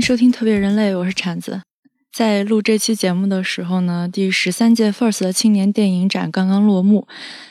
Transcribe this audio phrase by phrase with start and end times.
[0.00, 1.60] 收听特别人类，我是铲子。
[2.10, 7.06] 在录这期节目的时候呢，第十三届 FIRST 的青年电影展刚刚落幕。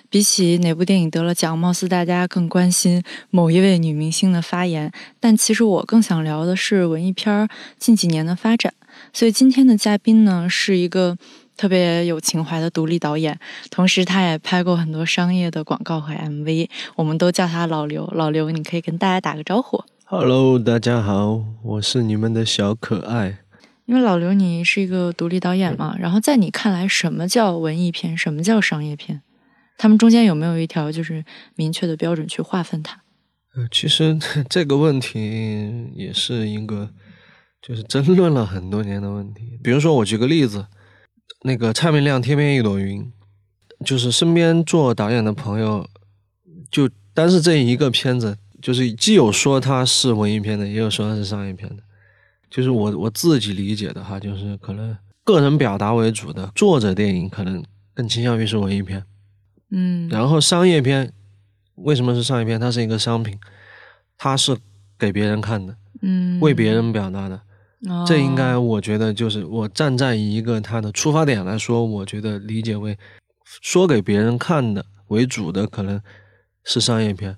[0.10, 4.92] 比起哪部电影得了奖，貌似大家更关心某一位女明星的发言。
[5.20, 8.74] 但其实我更想聊的是文艺片近几年的发展。
[9.14, 11.16] 所以今天的嘉宾呢，是一个
[11.56, 16.68] 特别有情怀的独立导演，同时他也拍过很多商业的广告和 MV。
[16.96, 18.08] 我们都叫他老刘。
[18.08, 19.84] 老刘，你可以跟大家打个招呼。
[20.12, 23.44] Hello，大家好，我是你们的小可爱。
[23.86, 28.18] 因为老刘，你是一个独立导演嘛，然后在你看来，什么叫文艺片？
[28.18, 29.22] 什么叫商业片？
[29.78, 31.24] 他们中间有没有一条就是
[31.56, 33.04] 明确的标准去划分它？
[33.54, 34.18] 呃，其实
[34.50, 36.90] 这个问题也是一个
[37.62, 39.60] 就是争论了很多年的问题。
[39.64, 40.66] 比如说，我举个例子，
[41.44, 43.04] 那个蔡明亮《天边一朵云》，
[43.86, 45.88] 就是身边做导演的朋友，
[46.72, 48.40] 就单是这一个片子。
[48.62, 51.84] 就是既有说它是文艺片的，也有说它是商业片的。
[52.50, 59.04] 就是我我自己理解的哈，就是可能个人表达为主的作者电影，可能更倾向于是文艺片。
[59.70, 61.14] 嗯，然后商业片
[61.76, 62.60] 为什么是商业片？
[62.60, 63.38] 它是一个商品，
[64.18, 64.58] 它是
[64.98, 67.40] 给别人看的，嗯，为别人表达的。
[68.06, 72.98] 这应该我觉得就是我站在一个它的出发点来说，我觉得理解为
[73.62, 76.02] 说给别人看的为主的，可能
[76.64, 77.38] 是商业片。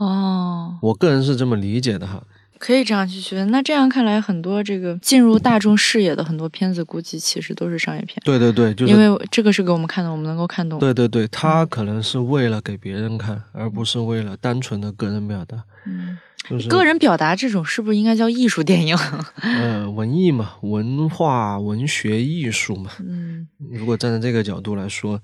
[0.00, 2.22] 哦，我个人是这么理解的哈，
[2.58, 3.50] 可以这样去区分。
[3.50, 8.16] 那这样看来，很多这个进入大众视野的很多片子，估计其实都是商业片。
[8.24, 10.78] 对对对，就是因为这个是给我们看的，我们能够看懂。
[10.78, 15.62] 对对对，他可能是为了给别人看，而不是为了单纯的个人表达。
[15.84, 16.16] 嗯，
[16.48, 18.96] 就是个人表达这种是不是应该叫艺术电影？
[19.42, 22.90] 呃，文艺嘛，文化、文学、艺术嘛。
[23.00, 25.20] 嗯，如果站在这个角度来说。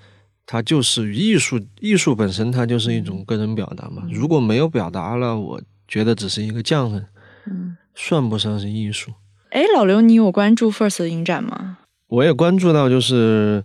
[0.47, 4.05] 它就是艺术，艺术本身它就是一种个人表达嘛。
[4.11, 7.07] 如果没有表达了，我觉得只是一个匠人，
[7.51, 9.13] 嗯，算不上是艺术。
[9.51, 11.79] 哎，老刘，你有关注 First 的影展吗？
[12.09, 13.65] 我也关注到，就是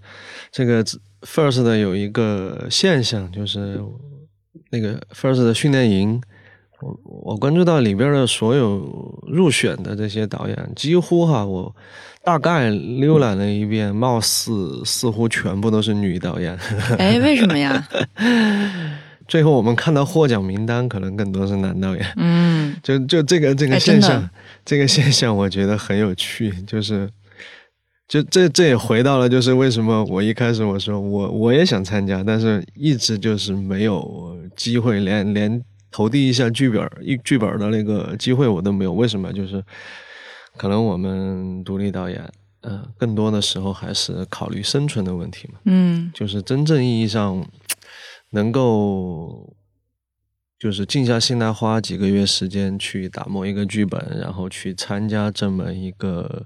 [0.51, 0.83] 这个
[1.21, 3.79] First 的有一个现象，就是
[4.71, 6.19] 那个 First 的训练营。
[6.81, 11.75] 我我关注到里边的所有入选的这些导演，几乎哈，我
[12.23, 16.57] 大概浏览了一遍，貌似似乎全部都是女导演。
[16.99, 17.87] 哎，为什么呀？
[19.27, 22.05] 最后我们看到获奖名单，可能更多是男导演。
[22.17, 24.29] 嗯， 就就这个这个现象，
[24.65, 27.09] 这个现象我觉得很有趣，就是
[28.07, 35.63] 就这这也回到了，就是为什么我一开始我说我我也想参加，但是一直就是没有机会，连连。
[35.93, 38.93] 投递一下剧本，一剧本的那个机会我都没有。
[38.93, 39.29] 为什么？
[39.33, 39.61] 就是
[40.57, 42.31] 可能我们独立导演，
[42.61, 45.59] 嗯，更多的时候还是考虑生存的问题嘛。
[45.65, 47.45] 嗯，就是真正意义上
[48.31, 49.55] 能够，
[50.59, 56.45] 就是静下心来花几个月时间去打磨一个剧本，然后去参加这么一个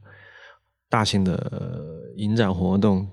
[0.90, 3.10] 大型的影展活动，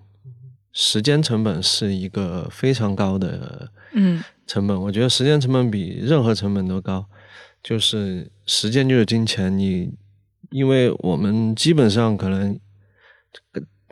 [0.73, 3.71] 时间成本是一个非常高的。
[3.95, 4.23] 嗯。
[4.45, 7.07] 成本，我觉得时间成本比任何成本都高，
[7.63, 9.57] 就是时间就是金钱。
[9.57, 9.95] 你，
[10.53, 12.59] 因为我们基本上可能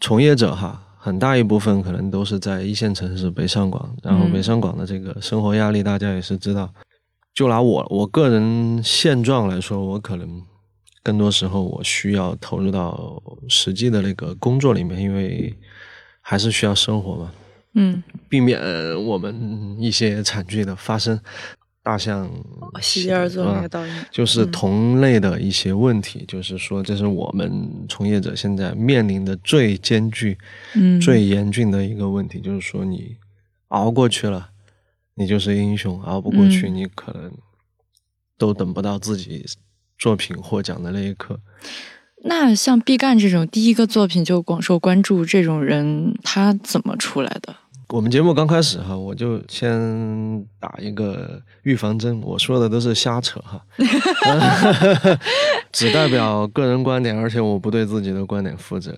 [0.01, 6.73] 从业者哈，很大一部分可能都是在一线城市北上广，然后北上广的这个生活压力大家也是知道。
[7.35, 10.43] 就拿我我个人现状来说，我可能
[11.03, 15.57] 更多时候我需要投入到实际的那个工作里面，因为
[16.21, 17.33] 还是需要生活嘛。
[17.75, 18.61] 嗯，避免
[19.07, 21.19] 我们一些惨剧的发生。
[21.83, 22.31] 大象
[22.83, 30.37] 喜极而坐那个导演，就是同类的一些问题，就是说，这是我们从业者现在面临的最艰巨、
[30.75, 33.17] 嗯，最严峻的一个问题，就是说，你
[33.69, 34.51] 熬过去了，
[35.15, 37.33] 你就是英雄；熬不过去，你可能
[38.37, 39.47] 都等不到自己
[39.99, 41.41] 作品获奖的那一刻。
[42.25, 47.57] 那像毕赣这种第一个作品就广受关注这种人，他怎么出来的？
[47.93, 53.61] 我们节目刚开始哈，我就先打一个预防针，我说的都是瞎扯哈，
[55.73, 58.97] 只代表个人观点，而且我不对自己的观点负责。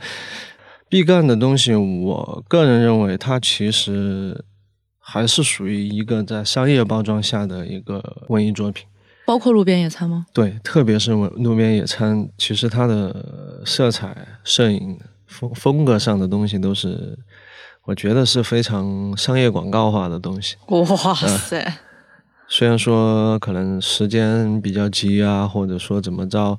[0.90, 4.44] 毕赣的东西，我个人认为，它其实
[4.98, 8.86] 还是属于一个在商业包装下的一个文艺作品。
[9.24, 10.26] 包括路边野餐吗？
[10.34, 14.14] 对，特别是路边野餐，其实它的色彩、
[14.44, 17.18] 摄影风风格上的东西都是，
[17.86, 20.56] 我觉得是非常商业广告化的东西。
[20.68, 20.84] 哇
[21.14, 21.78] 塞！
[22.48, 26.58] 虽然说可能时间比较急啊，或者说怎么着，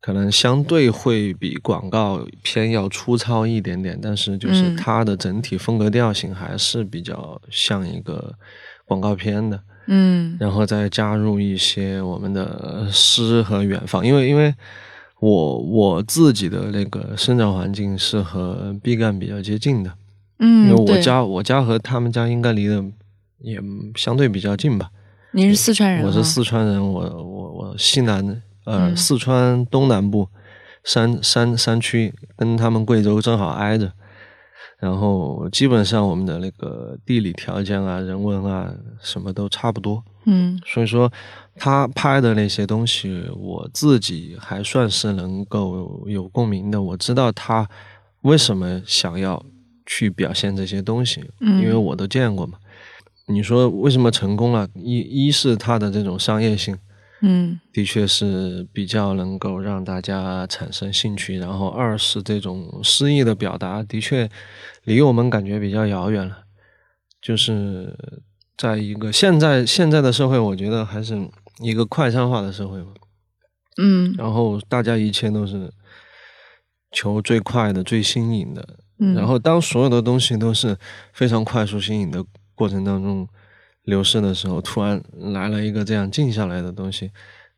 [0.00, 8.34] 可能相对会比广告片要粗糙一点点，但是就是它的整体风格调性还是比较像一个
[8.86, 9.60] 广告片的。
[9.92, 14.54] 嗯然后再加入一些我们的诗和远方，因为因为
[15.18, 19.92] 我我自己的那个生长环境是和毕赣比较接近的，
[20.40, 22.82] 因为嗯，我，家我家和他们家应该离得
[23.38, 23.60] 也
[23.94, 24.90] 相对比较近吧。
[25.32, 30.28] 您是四川人、啊，我是四川人，我我我西南呃、嗯四川东南部
[30.82, 33.92] 山山山区，跟他们贵州正好挨着。
[34.78, 38.72] 然后基本上我们的那个地理条件啊、人文啊，
[39.02, 40.02] 什么都差不多。
[40.24, 41.10] 嗯所以说，
[41.56, 46.80] 他拍的那些东西，我自己还算是能够有共鸣的。
[46.80, 47.68] 我知道他
[48.22, 49.42] 为什么想要
[49.90, 52.56] 去表现这些东西，嗯因为我都见过嘛。
[53.26, 54.68] 你说为什么成功了？
[54.76, 56.78] 一一是它的这种商业性，
[57.22, 61.38] 嗯的确是比较能够让大家产生兴趣。
[61.38, 64.30] 然后二是这种诗意的表达，的确
[64.84, 66.44] 离我们感觉比较遥远了。
[67.20, 67.92] 就是
[68.56, 71.28] 在一个现在现在的社会，我觉得还是
[71.58, 72.92] 一个快餐化的社会嘛。
[73.82, 75.72] 嗯然后大家一切都是
[76.92, 78.78] 求最快的、最新颖的。
[79.00, 80.76] 嗯，然后当所有的东西都是
[81.12, 82.24] 非常快速、新颖的
[82.54, 83.26] 过程当中
[83.84, 85.02] 流逝的时候，突然
[85.32, 87.10] 来了一个这样静下来的东西，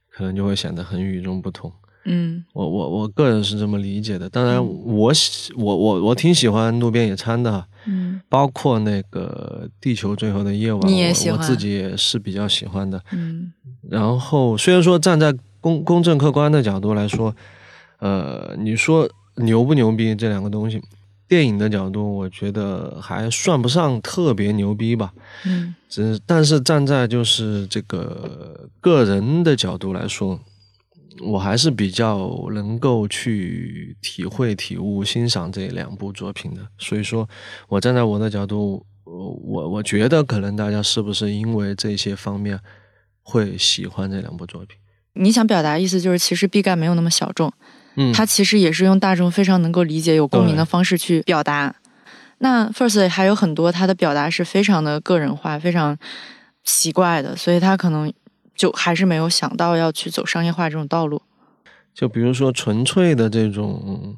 [0.08, 1.70] 可能就会显得很与众不同。
[2.04, 4.28] 嗯我我我个人是这么理解的。
[4.28, 13.00] 当然我喜我我我挺喜欢路边野餐的，嗯包括那个《地球最后的夜晚》，我你也喜欢我自己也是比较喜欢的。
[13.12, 13.52] 嗯
[13.88, 17.34] 然后虽然说站在公公正客观的角度来说，
[18.00, 20.82] 呃，你说牛不牛逼这两个东西，
[21.32, 25.14] 电影的角度，我觉得还算不上特别牛逼吧。
[25.46, 30.38] 嗯只但是站在就是这个个人的角度来说，
[31.22, 36.60] 我还是比较能够去体会、体悟、欣赏这两部作品的。
[36.76, 37.26] 所以说，
[37.68, 42.60] 我站在我的角度，呃我我觉得可能大家是不是因为这些方面
[43.22, 44.76] 会喜欢这两部作品？
[45.14, 47.50] 你想表达意思就是，其实毕赣没有那么小众，
[47.96, 51.74] 嗯，他其实也是用大众非常能够理解、有共鸣的方式去表达。
[52.38, 55.96] 那 First 还有很多他的表达是非常的个人化、非常
[56.64, 58.12] 奇怪的，所以他可能
[58.56, 61.22] 就还是没有想到要去走商业化这种道路。
[61.94, 64.16] 就比如说纯粹的这种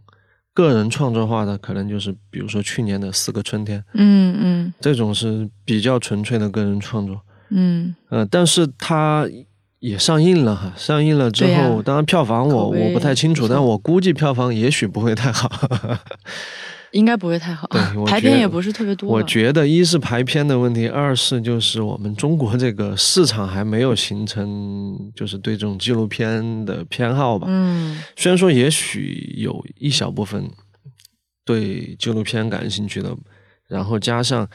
[0.55, 7.21] 个人创作化的，可能就是比如说去年的《四个春天》，嗯嗯这种是比较纯粹的个人创作。
[7.51, 9.29] 嗯呃，但是它
[9.85, 15.51] 也上映了哈，上映了之后，当然票房我我不太清楚，但我估计票房也许不会太好。
[16.93, 19.11] 应该不会太好对 排片也不是特别多。
[19.11, 27.47] 我觉得一是排片的问题，二是就是我们中国这个市场还没有形成，就是对这种纪录片的偏好吧。
[27.51, 30.49] 嗯虽然说也许有一小部分
[31.45, 33.15] 对纪录片感兴趣的，
[33.69, 34.49] 然后加上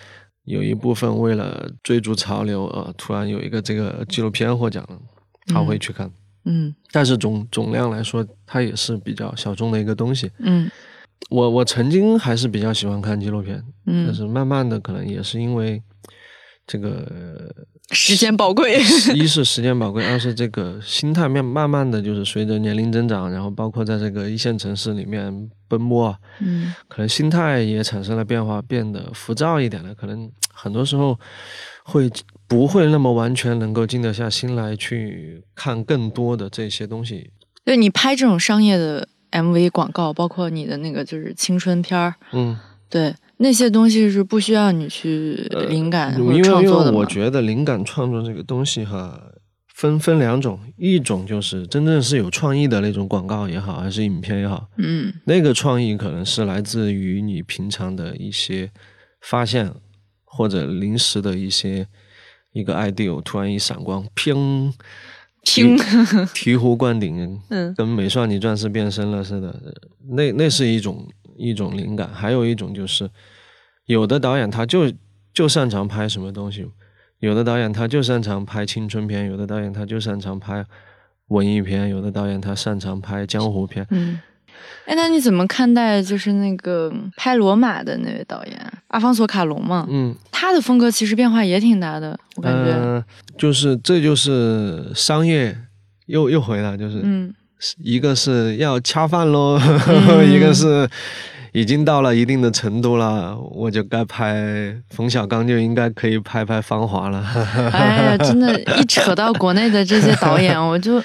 [0.46, 4.98] 有一部分为了追逐潮流，呃，突然有一个这个纪录片获奖了，
[5.50, 6.10] 他会去看。
[6.46, 10.32] 嗯但是总总量来说，它也是比较小众的一个东西。
[10.40, 10.72] 嗯
[11.30, 15.84] 我我曾经还是比较喜欢看纪录片，嗯但嗯，是慢慢的可能也是因为
[16.72, 17.52] 这个
[17.92, 18.80] 时间宝贵。
[19.16, 29.96] 一是时间宝贵，二是这个心态面慢慢的就是随着年龄增长，然后包括在这个一线城市里面奔波啊，嗯可能心态也产生了变化，变得浮躁一点了。
[29.96, 31.20] 可能很多时候
[31.84, 32.08] 会
[32.48, 37.32] 不会那么完全能够静得下心来去看更多的这些东西。
[37.66, 45.34] 对你拍这种商业的 MV 广告，包括你的那个就是青春片儿，嗯，对那些东西是不需要你去
[45.70, 46.98] 灵感或呃因为因为者创作的吗？
[47.00, 49.18] 我觉得灵感创作这个东西哈，
[49.74, 58.70] 分分两种，一种就是真正是有创意的那种广告也好，还是影片也好，嗯那个创意可能是来自于你平常的一些
[59.22, 59.74] 发现，
[60.26, 61.88] 或者临时的一些
[62.52, 64.74] 一个 idea 突然一闪光，砰，
[65.44, 65.78] 听
[66.36, 69.74] 醍醐灌顶，嗯跟美少女战士变身了似的。
[70.12, 71.08] 那那是一种
[71.40, 73.10] 一种灵感，还有一种就是，
[73.86, 74.92] 有的导演他就
[75.34, 76.68] 就擅长拍什么东西，
[77.20, 80.66] 有的导演他就擅长拍青春片，有的导演他就擅长拍
[81.30, 83.88] 文艺片，有的导演他擅长拍江湖片。
[83.90, 84.20] 嗯。
[84.86, 89.88] 哎，那你怎么看待就是那个拍罗马的那位导演阿方索卡隆嘛？
[89.90, 92.72] 嗯，他的风格其实变化也挺大的，我感觉。
[92.72, 93.06] 呃，
[93.38, 95.56] 就是这就是商业
[96.08, 97.34] 又又回来，就是、嗯
[97.84, 100.90] 一个是要恰饭喽，嗯 一个是
[101.52, 107.22] 已经到了一定的程度了，我就该拍冯小刚就应该可以拍拍《芳华》了。
[107.74, 111.04] 哎呀，真的，一扯到国内的这些导演， 我就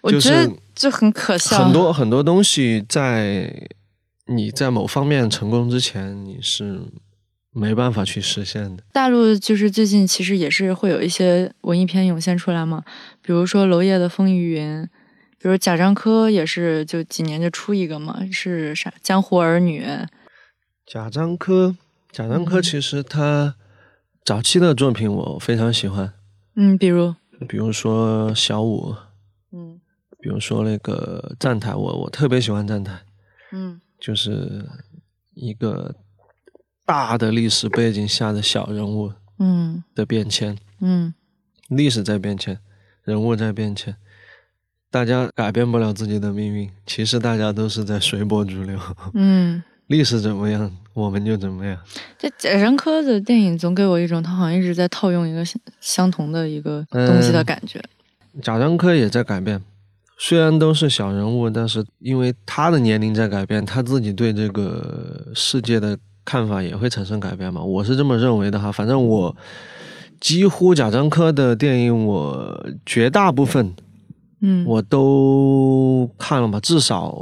[0.00, 1.62] 我觉得就很可笑。
[1.64, 3.68] 很多很多东西在
[4.26, 6.80] 你在某方面成功之前，你是
[7.52, 8.82] 没办法去实现的。
[8.92, 12.82] 大陆就是最近其实也是会有一些文艺片涌现出来嘛，
[13.22, 14.82] 比如说娄烨的《风雨云》，
[15.44, 19.84] 比如贾樟柯也是就几年就出一个嘛，是啥《江湖儿女》。
[20.86, 21.76] 贾樟柯，
[22.10, 23.54] 贾樟柯其实他
[24.24, 26.14] 早期的作品我非常喜欢，
[26.56, 27.14] 嗯，比如
[27.46, 28.96] 比如说小五，
[29.52, 29.78] 嗯
[30.18, 33.02] 比如说那个站台，我我特别喜欢站台，
[33.52, 33.78] 嗯。
[34.00, 34.66] 就是
[35.34, 35.94] 一个
[36.86, 41.12] 大的历史背景下的小人物嗯的变迁，嗯。
[41.68, 42.58] 历史在变迁，
[43.02, 43.94] 人物在变迁，
[44.94, 48.78] 大家改变不了自己的命运，其实大家都是在随波逐流，
[49.14, 49.60] 嗯。
[49.88, 51.76] 历史怎么样，我们就怎么样。
[52.16, 57.82] 这贾樟柯的电影总给我一种他好像一直在套用一个相相同的一个东西的感觉。
[58.40, 59.60] 贾樟柯也在改变，
[60.16, 67.60] 虽然都是小人物，但是因为他的年龄在改变，他自己对这个世界的看法也会产生改变嘛。
[67.60, 68.70] 我是这么认为的哈。
[68.70, 69.36] 反正我
[70.20, 73.74] 几乎贾樟柯的电影，我绝大部分
[74.40, 77.16] 嗯，我都看了吧，至少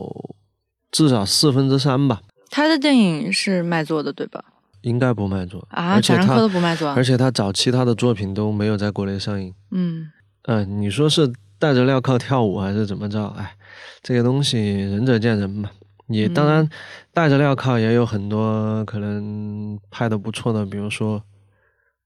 [0.91, 4.45] 至少四分之三吧，他的电影是卖座的，对吧？
[4.83, 7.05] 应该不卖座啊，而且贾樟柯他都不卖座啊而。
[7.05, 9.55] 且他早期他的作品都没有在国内上映。
[9.71, 10.11] 嗯
[10.43, 13.27] 呃、你说是戴着镣铐跳舞还是怎么着？
[13.39, 13.55] 哎，
[14.03, 15.71] 这个东西仁者见仁嘛。
[16.09, 16.69] 也当然，
[17.15, 21.23] 戴着镣铐也有很多可能拍的不错的，比如说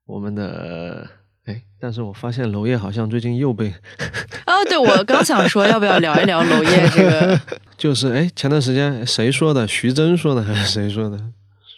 [0.05, 1.09] 我们的
[1.47, 3.73] 哎，但是我发现娄烨好像最近又被，
[4.45, 7.41] 啊，对，我刚想说要不要聊一聊娄烨这个，
[7.79, 9.67] 就是哎，前段时间谁说的？
[9.67, 11.19] 徐峥说的还是谁说的？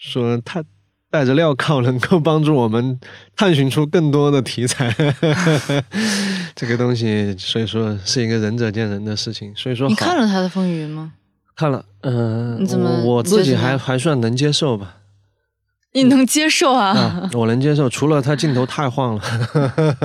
[0.00, 0.62] 说他
[1.10, 2.98] 带着镣铐能够帮助我们
[3.37, 4.94] 探寻出更多的题材，
[6.54, 9.54] 这个东西，所以说是一个仁者见仁的事情。
[9.56, 11.12] 所以说，你看了他的《风云》吗？
[11.56, 14.98] 看了，嗯、你怎么我我自己还还算能接受吧，
[16.02, 17.28] 你能接受啊？
[17.33, 19.23] 我能接受，除了他镜头太晃了，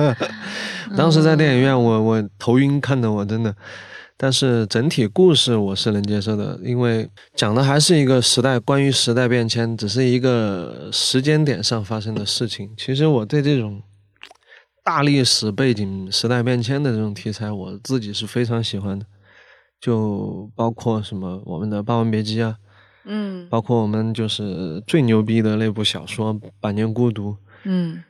[0.96, 3.54] 当时在电影院我我头晕，看的我真的。
[4.16, 12.70] 但是整体故事我是能接受的，因为讲的还是一个时代关于时代变迁，只是一个时间点上发生的事情。
[12.76, 13.82] 其实我对这种
[14.84, 19.04] 大历史背景、时代变迁的这种题材，我自己是非常喜欢的。
[19.80, 22.56] 就包括什么我们的《霸王别姬》啊，
[23.04, 23.48] 嗯。
[23.48, 27.30] 包括我们就是最牛逼的那部小说《百年孤独》，
[27.64, 28.02] 嗯。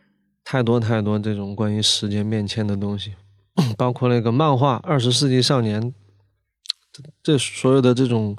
[0.47, 3.15] 太多太多这种关于时间变迁的东西，
[3.79, 5.83] 包括那个漫画《二十世纪少年》，
[6.93, 8.37] 这这所有的这种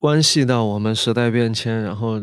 [0.00, 2.20] 关系到我们时代变迁，然后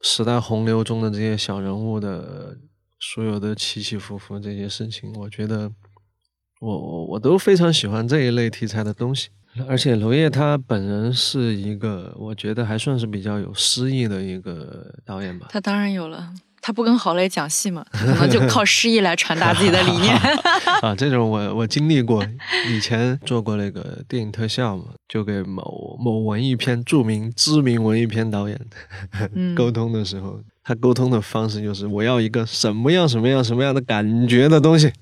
[0.00, 2.56] 时代洪流中的这些小人物的
[3.00, 5.72] 所有的起起伏伏这些事情，我觉得
[6.60, 9.30] 我我我都非常喜欢这一类题材的东西。
[9.68, 15.46] 而且娄烨他本人是一个，我觉得还算是比较有诗意的一个导演吧。
[15.50, 16.32] 他当然有了。
[16.64, 20.16] 他不跟郝蕾讲戏嘛，可能就 靠诗意来传达自己的理念。
[20.80, 22.24] 啊，这种我我经历过，
[22.70, 28.56] 以前做过那个电影特效嘛，就给某某文艺片著名知名文艺片导演
[29.34, 34.92] 嗯沟通的时候，他沟通的方式就是我要一个什么样什么样什么样的感觉的东西，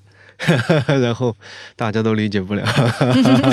[1.01, 1.35] 然后
[1.75, 2.63] 大家都理解不了，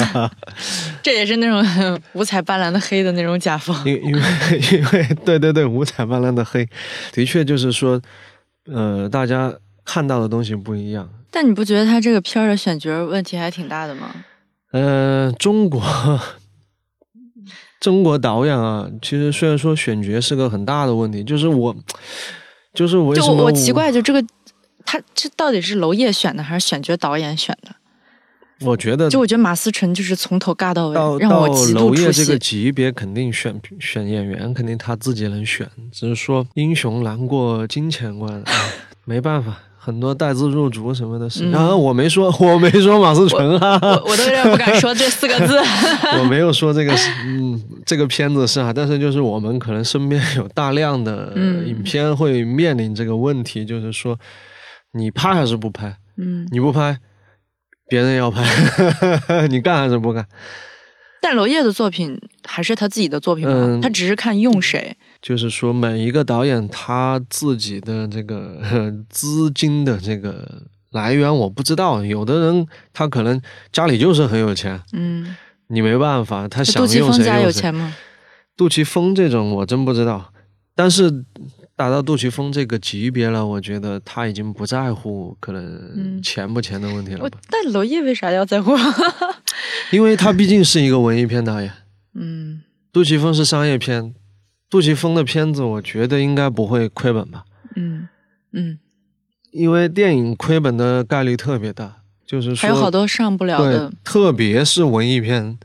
[1.02, 3.76] 这也是那种五彩斑斓的黑的那种甲方。
[3.86, 4.22] 因因为
[4.72, 6.68] 因为对对对，五彩斑斓的黑，
[7.12, 8.00] 的确就是说，
[8.72, 9.54] 呃，大家
[9.84, 11.08] 看到的东西不一样。
[11.30, 14.10] 但你不觉得他这个片儿的选角问题还挺大的吗？
[14.72, 15.82] 呃，中国
[17.80, 21.76] 中国导演啊，其实虽然说选角是个很大的问题，就是我，
[22.74, 24.24] 就是为就什么我奇怪，就这个
[24.90, 27.74] 他这到底是娄烨选的还是选角导演选的？
[28.66, 32.38] 我觉得就我觉得马思纯就是从头尬到到尾，让到我极度出娄烨这个。
[32.38, 38.54] 级别，肯定选选演员，肯定他自己能选，只是说英雄难过金钱关，哎
[39.04, 39.58] 没办法。
[39.80, 45.58] 很多带资入组什么的事、嗯啊，我没说，我没说马思纯啊，我我都有点不敢说这四个字。
[46.20, 54.18] 我没有说这个是，嗯，这个片子是啊，但是就是我们可能身边有大量的嗯影片会面临这个问题，就是说，
[54.92, 55.96] 你拍还是不拍？
[56.16, 56.98] 嗯，你不拍，
[57.88, 58.42] 别人要拍，
[59.48, 60.26] 你干还是不干？
[61.20, 64.96] 但娄烨的作品还是他自己的作品嘛，嗯他只是看用谁。
[65.20, 68.60] 就是说，每一个导演他自己的这个
[69.10, 72.04] 资金的这个来源，我不知道。
[72.04, 73.40] 有的人他可能
[73.72, 77.28] 家里就是很有钱，嗯，你没办法，他想杜琪用谁杜琪。
[77.28, 77.94] 峰家有钱吗？
[78.56, 80.32] 杜琪峰这种我真不知道，
[80.74, 81.24] 但是
[81.78, 88.76] 达到杜琪峰这个级别了，我觉得他已经不在乎可能嗯钱不钱的问题了我吧，但娄烨为啥要在乎？
[89.92, 91.72] 因为他毕竟是一个文艺片导演，
[92.18, 94.12] 嗯杜琪峰是商业片，
[94.68, 97.44] 杜琪峰的片子，我觉得应该不会亏本吧？
[97.76, 98.08] 嗯
[98.52, 98.78] 嗯，
[99.52, 105.56] 因为电影亏本的概率特别大，就是说还有好多上不了的，，特别是文艺片，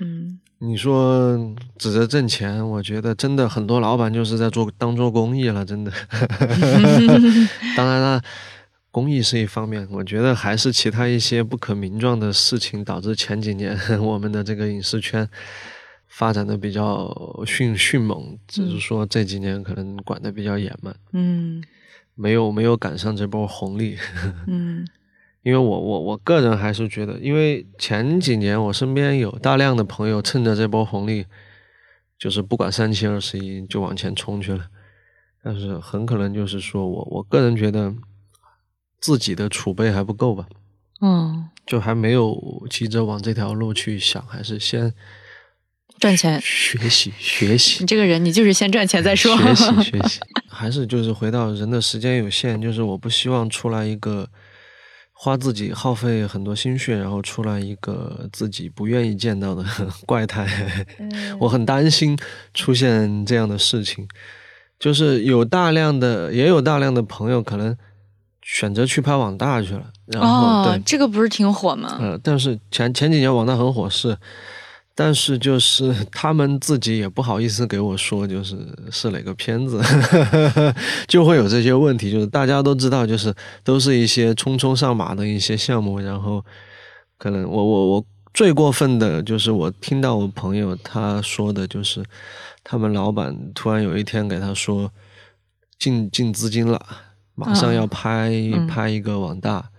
[0.00, 0.29] 嗯
[0.62, 1.38] 你说
[1.78, 5.90] 指着挣钱，我觉得真的很多老板就是在做当做公益了，真的。
[7.74, 8.22] 当然了，
[8.90, 13.74] 公益是一方面，我觉得还是其他一些不可名状的事情导致前几年
[14.04, 15.26] 我们的这个影视圈
[16.08, 21.64] 发展的比较迅迅猛，只是说这几年可能管的比较严嘛，嗯
[22.14, 23.96] 没有没有赶上这波红利。
[24.46, 24.86] 嗯
[25.42, 31.24] 因为我我我个人还是觉得，因为前几年我身边有大量的朋友趁着这波红利，
[32.18, 34.66] 就是不管三七二十一就往前冲去了，
[35.42, 37.94] 但是很可能就是说我我个人觉得
[39.00, 40.46] 自己的储备还不够吧，
[41.00, 44.92] 嗯，就还没有急着往这条路去想，还是先
[45.98, 46.38] 赚钱。
[46.42, 49.34] 学习学习你这个人，你就是先赚钱再说。
[49.38, 50.20] 学习 学习，
[50.50, 54.28] 还是就是回到人的时间有限，就是我不希望出来一个
[55.22, 59.62] 花自己耗费很多心血，然后出来一个自己不愿意见到的
[60.06, 60.48] 怪胎，
[61.38, 62.16] 我很担心
[62.54, 64.08] 出现这样的事情。
[64.78, 67.76] 就是有大量的，也有大量的朋友可能
[68.40, 71.98] 选择去拍网大去了，然后、哦对，，这个不是挺火吗？
[72.00, 74.16] 呃，但是前前几年网大很火是，
[74.94, 78.56] 但是就是 他们自己也不好意思给我说，就是
[78.90, 79.80] 是哪个片子，
[81.08, 82.10] 就会有这些问题。
[82.12, 86.44] 就是大家都知道，就是都是一些匆匆上马的一些项目，然后
[87.16, 92.04] 可能我我我最过分的就是我听到我朋友他说的，就是
[92.62, 94.92] 他们老板突然有一天给他说
[95.78, 96.80] 进进资金了，
[97.34, 99.70] 马上要拍、嗯拍一个网大。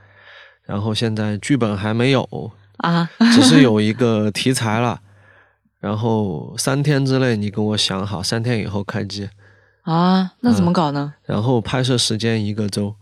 [0.64, 2.52] 然后现在剧本还没有，
[2.82, 5.02] 啊， 只是有一个题材了，
[5.80, 9.30] 然后三天之内你给我想好，三天以后开机，
[9.84, 11.14] 啊，那嗯怎么搞呢？
[11.26, 12.96] 然后拍摄时间一个周，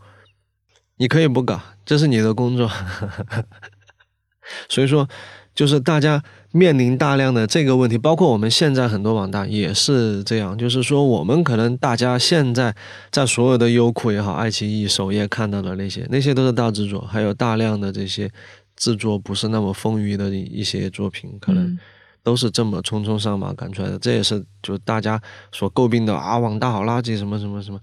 [0.98, 2.70] 你可以不搞，这是你的工作。
[4.68, 5.08] 所以说，
[5.54, 12.76] 就是大家面临大量的这个问题，包括我们现在很多网大也是这样，就是说我们可能大家现在
[13.12, 18.32] 在所有的优酷也好，爱奇艺首页看到的那些，那些都是大制作，还有大量的这些
[18.80, 21.80] 制作不是那么丰腴的一些作品，可能嗯
[22.24, 24.00] 都是这么匆匆上马赶出来的。
[24.00, 27.80] 这也是就大家所诟病的啊，网大好垃圾什么什么什么，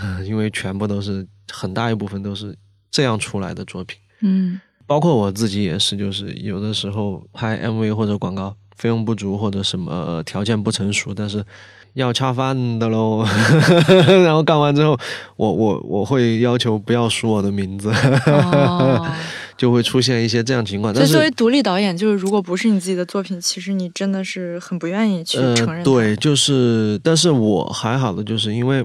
[0.00, 2.56] 嗯因为全部都是很大一部分都是
[2.90, 3.98] 这样出来的作品。
[4.20, 11.44] 嗯包括我自己也是，就是有的时候拍 MV 或者广告费用不足或者什么呃条件不成熟，但是
[11.94, 13.24] 要恰饭的喽。
[14.24, 14.98] 然后干完之后，
[15.36, 17.90] 我我我会要求不要输我的名字，
[18.26, 19.06] 哦，
[19.56, 20.92] 就会出现一些这样情况。
[20.94, 28.84] 所但是以作为独立导演，就是如果不是你自己的作品，其实你真的是很不愿意去承认呃，对，就是，但是我还好的，就是因为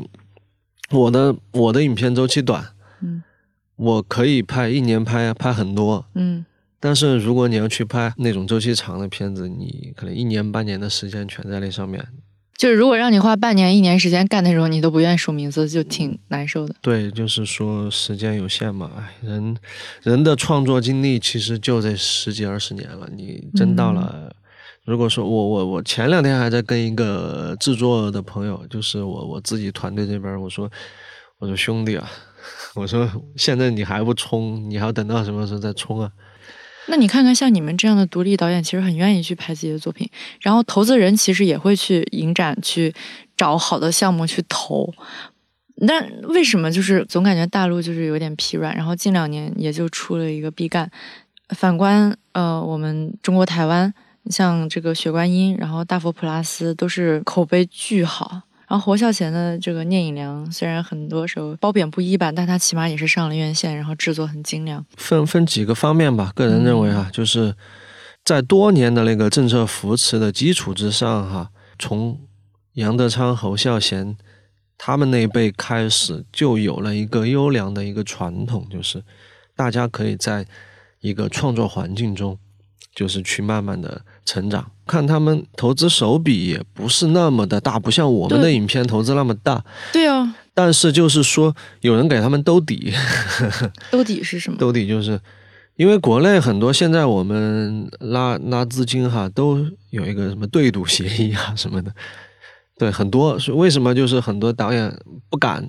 [0.92, 2.64] 我的我的影片周期短，
[3.02, 3.24] 嗯
[3.76, 6.46] 我可以拍一年拍拍很多，嗯
[6.80, 12.06] 但是如果你要去拍那种周期长的片子，你可能一年半年的时间全在那上面。
[12.58, 16.74] 就是如果让你花半年、一年时间干那种，你都不愿意署名字，就挺难受的。
[16.82, 19.56] 对，就是说时间有限嘛，哎，人
[20.02, 24.36] 人的创作经历其实就这十几二十年了，你真到了。
[24.86, 30.72] 如果说我我我前两天还在跟一个制作的朋友，就是我我自己团队这边，我说
[31.38, 32.10] 我说兄弟啊，
[32.74, 36.10] 我说现在你还不冲，你还要等到什么时候再冲啊？
[36.88, 40.10] 那你看看，像你们这样的独立导演，其实很愿意去拍自己的作品，
[40.42, 42.94] 然后投资人其实也会去影展去
[43.36, 44.94] 找好的项目去投。
[45.76, 50.90] 那为什么就是总感觉大陆就是有点疲软，然后近两年也就出了一个毕赣。
[51.50, 53.94] 反观呃，我们中国台湾，
[54.30, 58.42] 像这个《雪观音》，然后《大佛普拉斯》都是口碑巨好。
[58.68, 64.86] 然后侯孝贤的这个《聂隐娘》，虽然很多时候褒贬不一吧，但他起码也是上了院线，然后制作很精良。
[64.98, 67.56] 分分几个方面吧，个人认为哈，就是
[68.26, 71.50] 在多年的那个政策扶持的基础之上哈，
[71.80, 72.20] 从
[72.74, 74.18] 杨德昌、侯孝贤
[74.78, 79.02] 他们那一辈开始，就有了一个优良的一个传统，就是
[79.56, 80.46] 大家可以在
[81.00, 82.38] 一个创作环境中，
[82.94, 84.70] 就是去慢慢的成长。
[84.88, 92.94] 看他们投资手笔也不是那么的大，不像我们的影片投资那么大，对啊，但是就是说有人给他们兜底。
[93.92, 94.58] 兜底是什么？
[94.58, 95.20] 兜底就是
[95.76, 101.92] 因为国内很多现在我们拉拉资金哈，都有一个什么对赌协议啊什么的，
[102.80, 104.92] 对，很多是为什么就是很多导演
[105.30, 105.64] 不敢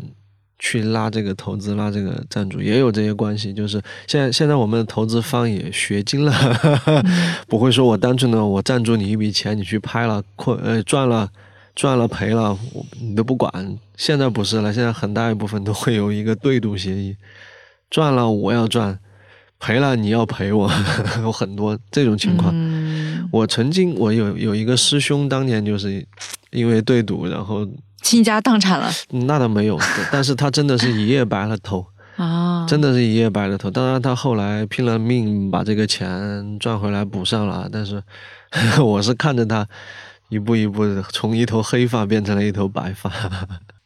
[0.59, 3.53] 去拉这个投资、拉这个赞助，也有这些关系。
[3.53, 6.33] 就是现在现在我们的投资方也学精了，
[7.49, 11.31] 不会说我单纯的我赞助你一笔钱，你去拍了亏呃赚了。
[11.75, 13.79] 赚了赔了，我你都不管。
[13.97, 17.15] 现在不是了，现在很大一部分都会有一个对赌协议，
[17.89, 18.99] 赚了我要赚，
[19.61, 20.69] 赔了你要赔我，
[21.23, 22.51] 有很多这种情况。
[22.53, 26.05] 嗯，我曾经我有有一个师兄，当年就是
[26.51, 27.65] 因为对赌，然后
[28.03, 29.79] 倾家荡产了那倒没有，
[30.11, 32.65] 但是他真的是一夜白了头，啊！
[32.67, 33.71] 真的是一夜白了头。
[33.71, 38.03] 当然他后来拼了命把这个钱赚回来补上了，但是
[38.81, 39.67] 我是看着他
[40.29, 43.11] 一步一步的从一头黑发变成了一头白发。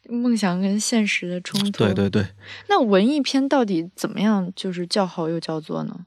[0.09, 1.83] 梦想跟现实的冲突。
[1.83, 2.27] 对对对，
[2.69, 4.51] 那文艺片到底怎么样？
[4.55, 6.01] 就是叫好又叫座呢？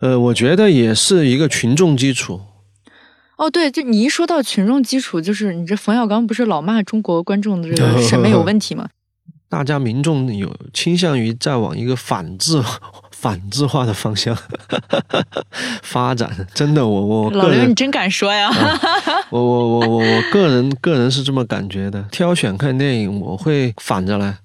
[0.00, 2.40] 呃，我觉得也是一个群众基础。
[3.40, 8.86] 哦，对，就你一说到群众基础，就是你这冯小刚不是老骂中国观众的这个 审美有问题吗？
[9.48, 12.62] 大家民众有倾向于在往一个反制、
[13.10, 14.36] 反制化的方向
[15.82, 16.46] 发展。
[16.52, 18.50] 真的，我我老刘，你真敢说呀！
[19.30, 22.02] 我我我我我个人个人是这么感觉的。
[22.12, 24.36] 挑选看电影，我会反着来。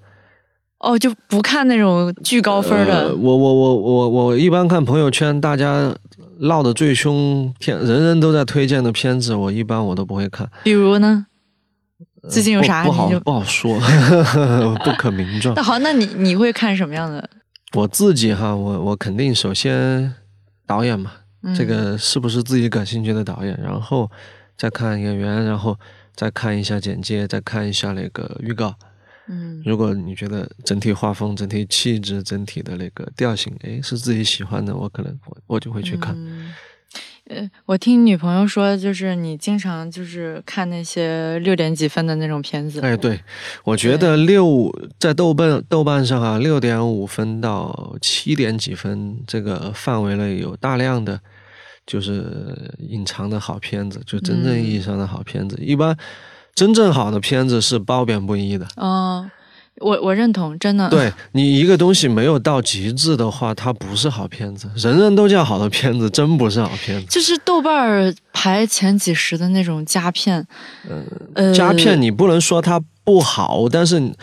[0.79, 3.10] 哦，就不看那种巨高分的。
[3.10, 5.93] 呃我我我我我一般看朋友圈，大家
[6.39, 10.50] 闹得最凶，片人人都在推荐的片子，我一般我都不会看。
[10.63, 11.26] 比如呢？
[12.30, 12.84] 最近有啥？
[12.84, 13.80] 不不好不好说，
[14.84, 15.62] 不可名状 那。
[15.62, 17.30] 好，那你你会看什么样的？
[17.74, 20.13] 我自己哈，我我肯定首先
[20.65, 21.12] 导演嘛，
[21.43, 24.10] 嗯这个是不是自己感兴趣的导演，然后
[24.58, 25.78] 再看演员，然后
[26.15, 28.74] 再看一下简介，再看一下那个预告。
[29.27, 36.15] 嗯如果你觉得整体画风、整体气质、整体的那个调性，诶，是自己喜欢的，我可能我我就会去看。
[36.17, 36.53] 嗯
[37.27, 42.79] 呃，我听女朋友说，就是你经常就是看那些六点几分的那种片子。
[42.81, 43.19] 哎，对，
[43.63, 51.19] 我觉得六在豆瓣豆瓣上啊，六点五分到七点几分这个范围内有大量的
[51.88, 55.57] 就是隐藏的好片子，就真正意义上的好片子。
[55.59, 55.97] 一般
[56.56, 58.65] 真正好的片子是褒贬不一的。
[58.78, 59.30] 哦，
[59.82, 60.89] 我我认同，真的。
[60.89, 64.70] 对你一个东西没有到极致的话，它不是好片子。
[64.78, 67.06] 人人都叫好的片子，真不是好片子。
[67.10, 70.48] 就是豆瓣儿排前几十的那种佳片，
[71.34, 74.13] 呃，佳片你不能说它不好，但是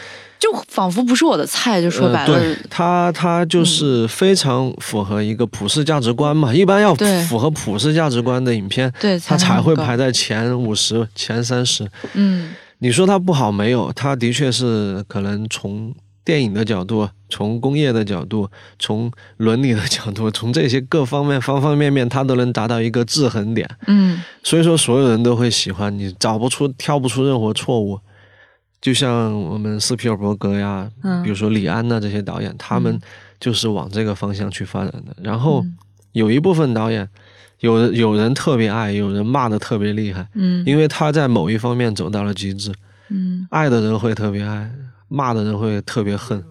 [0.43, 6.53] 就仿佛不是我的菜，就说白了，呃、对他，他就是非常符合一个普世价值观嘛。
[6.53, 6.93] 一般要
[7.29, 9.97] 符合普世价值观的影片，对，它才会排。
[9.97, 11.89] 在前五十、前三十。
[12.15, 13.93] 嗯你说它不好没有？
[13.93, 18.51] 它的确是可能从电影的角度、从工业的角度、
[18.81, 23.69] 从伦理的角度、从这些各方面方方面面，它都能达到一个制衡点。
[23.87, 28.01] 嗯所以说，所有人都会喜欢你，找不出、挑不出任何错误。
[28.83, 33.01] 就像我们斯皮尔伯格呀，嗯比如说李安呐这些导演，他们
[33.41, 35.17] 就是往这个方向去发展的。
[35.23, 35.79] 然后嗯
[36.13, 37.09] 有一部分导演，
[37.61, 42.75] 有人有人特别爱，有人骂的特别厉害，嗯因为他在某一方面走到了极致。
[43.09, 44.71] 嗯爱的人会特别爱，
[45.07, 46.43] 骂的人会特别恨。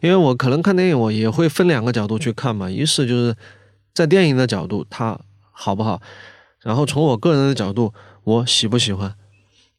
[0.00, 2.68] 因为我可能看电影，我也会分两个角度去看嘛。
[2.68, 3.34] 一是就是
[3.94, 5.18] 在电影的角度，它
[5.50, 5.98] 好不好；
[6.60, 9.14] 然后从我个人的角度，我喜不喜欢。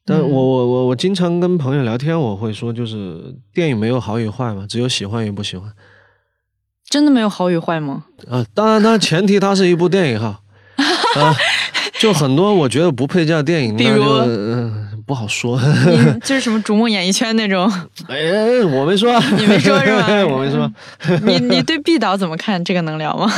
[0.06, 5.72] 但我我我我经常跟朋友聊天，我会说，就是电影没有好与坏嘛，只有喜欢与不喜欢。
[6.88, 8.06] 真的没有好与坏吗？
[8.30, 10.42] 啊，当然，当然前提它是一部电影哈。
[11.20, 11.36] 啊，
[12.00, 15.60] 就很多我觉得不配叫电影，比如那就、呃不好说。
[16.24, 17.72] 就是什么逐梦演艺圈那种，
[18.08, 20.72] 哎，我没说，你没说是吧 我没说。
[21.24, 22.64] 你你对毕导怎么看？
[22.66, 23.32] 这个能聊吗？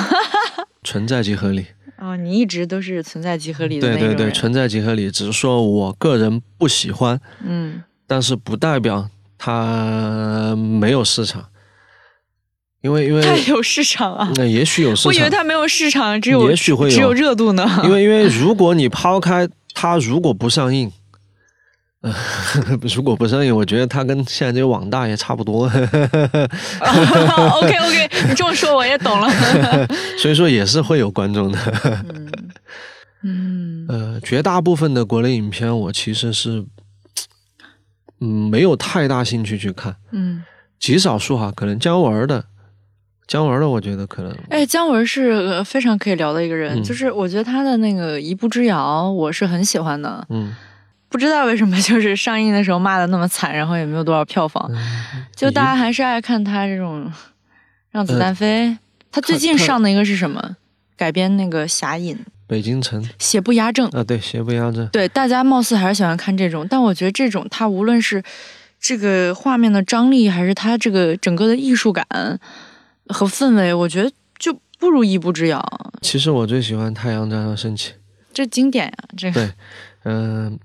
[0.84, 1.65] 存在即合理，
[1.99, 5.10] 哦，你一直都是存在即合理的对对对，存在即合理。
[5.10, 11.45] 只是说我个人不喜欢，嗯但是不代表它没有市场，
[12.81, 14.31] 因为因为它有市场啊！
[14.36, 17.67] 那也许有市场我以为场，它没有市场，只有也许会有只有热度呢。
[17.83, 20.91] 因为因为 如果你抛开它，如果不上映。
[22.11, 25.87] 呃 如果不上映，我觉得他跟现在这个网大也差不多，OK
[27.77, 29.27] OK， 你这么说我也懂了。
[30.19, 31.59] 所以说也是会有观众的。
[33.23, 36.63] 嗯呃，绝大部分的国内影片，我其实是，
[38.21, 40.43] 嗯，没有太大兴趣去看，嗯，
[40.79, 42.45] 极少数哈，可能姜文的，
[43.27, 46.83] 姜文的，我觉得可能，哎，姜文是呃非常可以聊的一个人，嗯。
[46.83, 50.25] 就是我觉得他的那个《一步之遥》，我是很喜欢的。
[50.29, 50.53] 嗯，
[51.09, 54.69] 不知道为什么，就是上映的时候骂的那么惨，然后也没有多少票房，
[55.35, 57.05] 就大家还是爱看他这种
[57.91, 58.67] 《让子弹飞》
[59.11, 60.57] 他最近上的一个是什么？
[60.97, 62.15] 改编那个《侠隐》，
[62.47, 63.07] 北京城。
[63.19, 63.87] 邪不压正。
[63.89, 68.21] 啊，对，邪不压正，对，大家貌似还是喜欢看这种，但我觉得这种它无论是
[68.79, 72.05] 这个画面的张力，还是它这个整个的艺术感
[73.07, 75.63] 和氛围，我觉得就不如一步之遥。
[76.01, 77.91] 其实我最喜欢《太阳照常升起》，
[78.33, 79.45] 这经典呀，这个。
[79.45, 79.53] 对
[80.09, 80.57] 嗯、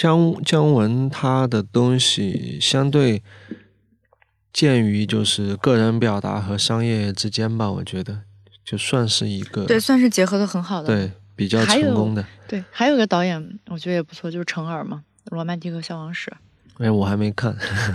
[0.00, 3.22] 姜姜文他的东西相对
[4.50, 8.22] 鉴于就是个人表达和商业之间吧，我觉得
[8.64, 10.86] 就算是一个对，算是结合的很好的。
[10.86, 12.24] 对比较成功的。
[12.48, 16.30] 对，还有个导演我觉得也不错，就是程耳嘛，《罗曼蒂克消亡史》。
[16.82, 17.54] 哎，我还没看。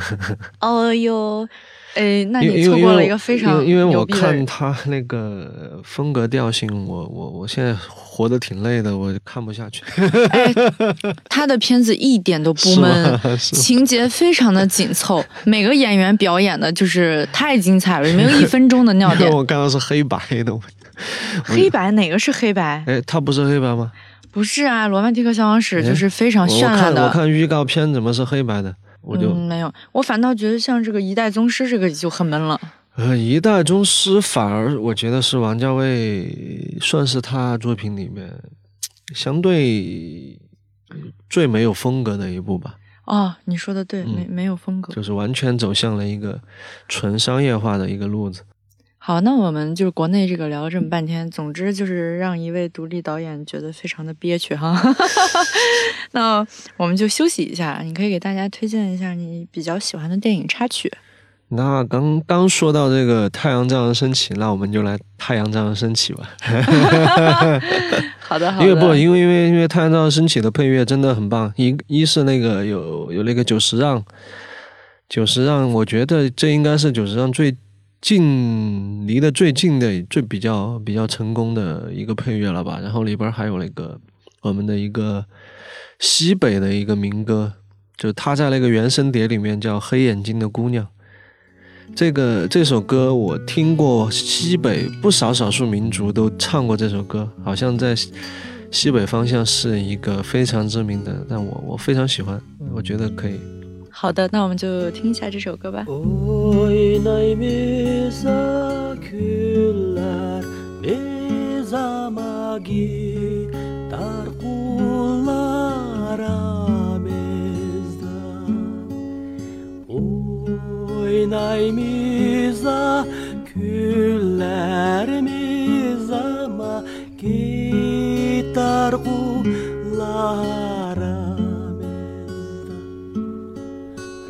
[0.62, 1.50] 哦哟。
[1.96, 9.82] 哎，那你错过了一个非常因为我看他那个风格调性，我我我现在活得挺累的，我看不下去。
[10.30, 10.54] 哎，
[11.30, 19.32] 他的片子一点都不闷， 情节非常的紧凑，每个演员表演的就是太精彩了，没有一分钟的尿点。
[19.34, 20.54] 我刚刚是黑白的，
[21.44, 22.84] 黑白哪个是黑白？
[22.88, 23.92] 哎，他不是黑白吗？
[24.32, 27.06] 不是啊，《罗曼蒂克消亡史》就是非常绚烂的。
[27.06, 28.76] 我看预告片怎么是黑白的？
[29.06, 32.60] 我就没有，我反倒觉得像这个《一代宗师》这个就很闷了。
[32.96, 38.34] 呃，《一代宗师》反而我觉得是王家卫算是他作品里面
[39.13, 40.39] 相对
[41.30, 42.76] 最没有风格的一部吧。
[43.06, 46.41] 哦，你说的对，没没有风格，就是完全走向了一个
[46.88, 48.41] 纯商业化的一个路子。
[49.08, 54.76] 好，那我们就是国内这个聊了这么半天，总之就是让一位独立导演觉得非常的憋屈哈。
[56.13, 56.44] 那
[56.76, 60.91] 我们就休息一下，你可以给大家推荐一下你比较喜欢的电影插曲。
[61.50, 66.28] 那刚刚说到这个《太阳照样升起》，那我们就来《太阳照样升起》吧。
[68.18, 68.65] 好的，好的。
[68.65, 71.54] 因为不，因为因为因为《太阳照样升起》的配乐真的很棒。
[71.58, 74.04] 一一是那个有有那个久石让，
[75.08, 77.56] 久石让，我觉得这应该是久石让最。
[78.06, 82.80] 近离得最近的、最比较比较成功的一个配乐了吧？
[82.80, 84.00] 然后里边还有那个
[84.41, 85.26] 我们的一个
[85.98, 87.54] 西北的一个民歌，
[87.98, 90.86] 就他在那个原声碟里面叫《黑眼睛的姑娘》。
[91.96, 97.96] 这个这首歌我听过，西北不少少数民族都唱过这首歌，好像在
[98.70, 101.26] 西北方向是一个非常知名的。
[101.28, 102.39] 但我我非常喜欢，
[102.72, 103.39] 我觉得可以。
[103.98, 105.86] 好的，那我们就听一下这首歌吧。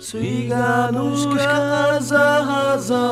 [0.02, 2.61] Suyganuşka zaha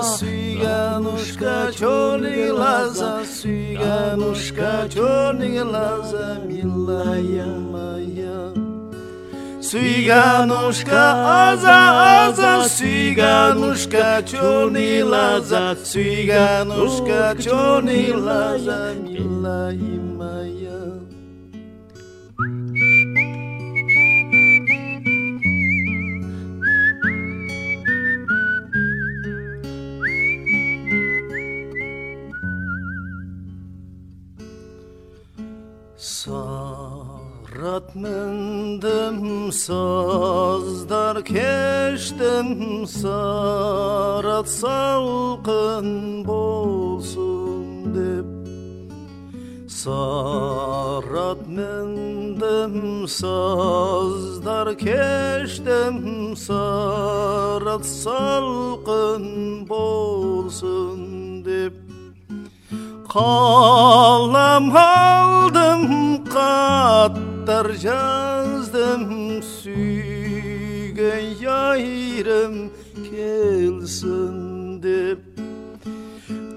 [0.04, 8.54] сиганушка, черные глаза, сиганушка, черные глаза, милая моя.
[9.62, 20.09] Сиганушка, аза, аза, свиганушка, черный лаза, свиганушка, черный лаза, милая моя.
[37.80, 45.88] Sarat mindim sazdar keştim sarat salqın
[46.28, 48.30] bolsun deb
[49.70, 59.26] Sarat mindim sazdar keştim sarat salqın
[59.70, 61.00] bolsun
[61.46, 61.74] deb
[63.14, 67.29] Kalam aldım katlar
[67.84, 72.72] yazdım Süge yayrım
[73.10, 75.20] kelsin dep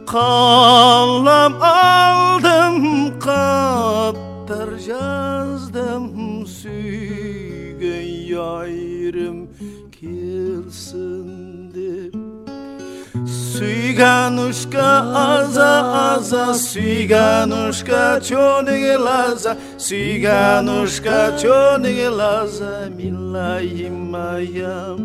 [0.07, 8.03] Kalam aldım katlar yazdım Süge
[8.35, 9.42] yayrım
[14.03, 24.99] Siganuşka aza aza Siganuşka çönüge laza Siganuşka çönüge laza Millayim ayam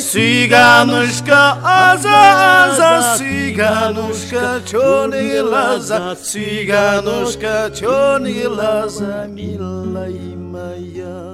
[0.00, 11.25] Siganuşka aza aza Siganuşka çönüge laza Siganuşka çönüge laza Millayim ayam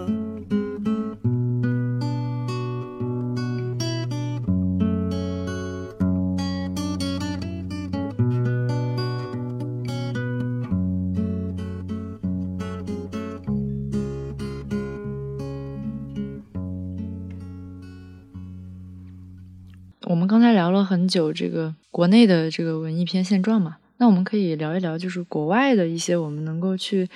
[20.85, 27.09] 很久这个国内的这个文艺片现状嘛，那我们可以聊一聊，就是国外的一些我们能够去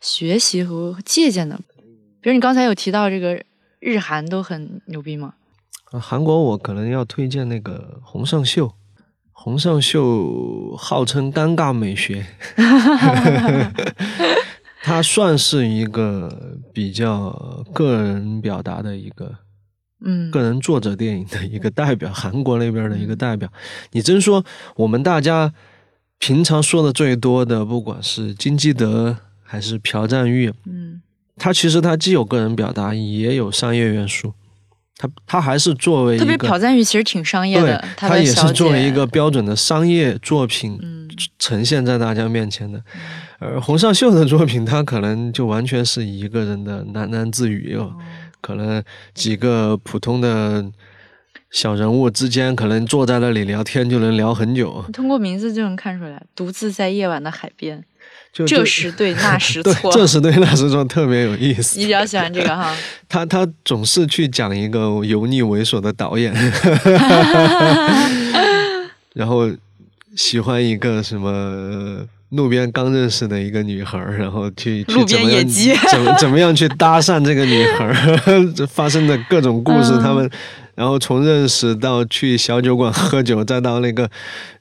[0.00, 1.58] 学习和借鉴的。
[2.20, 3.42] 比如你刚才有提到这个
[3.80, 5.34] 日韩都很牛逼嘛？
[5.90, 8.72] 啊韩国我可能要推荐那个洪尚秀，
[9.32, 12.26] 洪尚秀号称尴尬美学，
[14.82, 19.34] 他算是一个比较个人表达的一个
[20.04, 23.48] 嗯，个人作者电影的一个代表，韩国那边的一个代表。
[23.92, 24.44] 你真说
[24.76, 25.52] 我们大家
[26.18, 31.00] 平常说的最多的，不管是金基德还是朴赞玉，嗯。
[31.36, 34.32] 他其实他既有个人表达，也有商业元素。
[34.96, 41.02] 他他还是作为一特别朴赞玉其实挺商业的，，他他也是作为一个标准的商业作品嗯。
[41.38, 42.82] 呈现在大家面前的。
[43.38, 47.94] 而洪尚秀的作品，他可能就完全是一个人的喃喃自语哦，
[48.44, 50.62] 可能几个普通的
[51.50, 54.84] 小人物之间，可能坐在那里聊天就能聊很久。
[54.92, 57.82] 通过名字就能看出来，独自在夜晚的海边，
[58.34, 59.90] 就这时对那时， 错。
[59.92, 61.86] 这时对那时错特别有意思你。
[61.86, 62.76] 比较喜欢这个哈？
[63.08, 66.34] 他他总是去讲一个油腻猥琐的导演，
[69.14, 69.50] 然后
[70.16, 77.92] 喜欢一个什么呃路边刚认识的一个女孩，然后去 去路边怎么样野鸡怎么 怎么样去搭讪这个女孩
[78.68, 80.30] 发生的各种故事，嗯他们
[80.74, 84.10] 然后从认识到去小酒馆喝酒，再到那个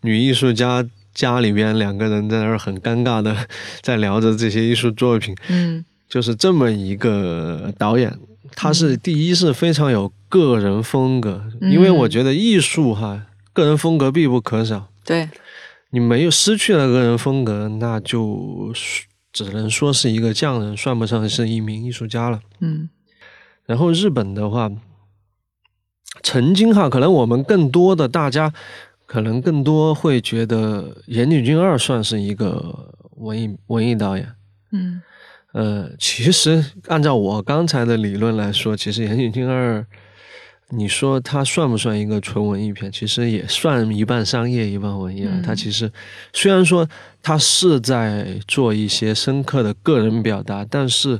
[0.02, 0.86] 女艺术家。
[1.16, 3.38] 家里边两个人在那儿很尴尬的
[3.82, 8.12] 在聊着这些艺术作品，嗯就是这么一个导演，
[8.56, 13.22] 他是第一是非常有个人风格，嗯因为我觉得艺术哈，
[13.54, 14.88] 个人风格必不可少。
[15.06, 15.30] 对，
[15.94, 18.74] 你没有失去了个人风格，那就
[19.32, 22.42] 只能说是一个匠人，算不上是一名艺术家了。
[22.60, 22.90] 嗯
[23.68, 24.72] 然后日本的话，
[26.24, 28.52] 曾经哈，可能我们更多的大家
[29.06, 34.28] 可能更多会觉得岩井俊二算是一个文艺文艺导演。
[34.72, 35.00] 嗯
[35.54, 39.80] 呃，其实按照我刚才的理论来说，其实《岩井俊二》，
[40.76, 42.92] 你说它算不算一个纯文艺片？
[42.92, 45.32] 其实也算一半商业，一半文艺啊。
[45.34, 45.92] 嗯它其实
[46.34, 46.88] 虽然说
[47.22, 51.20] 它是在做一些深刻的个人表达，但是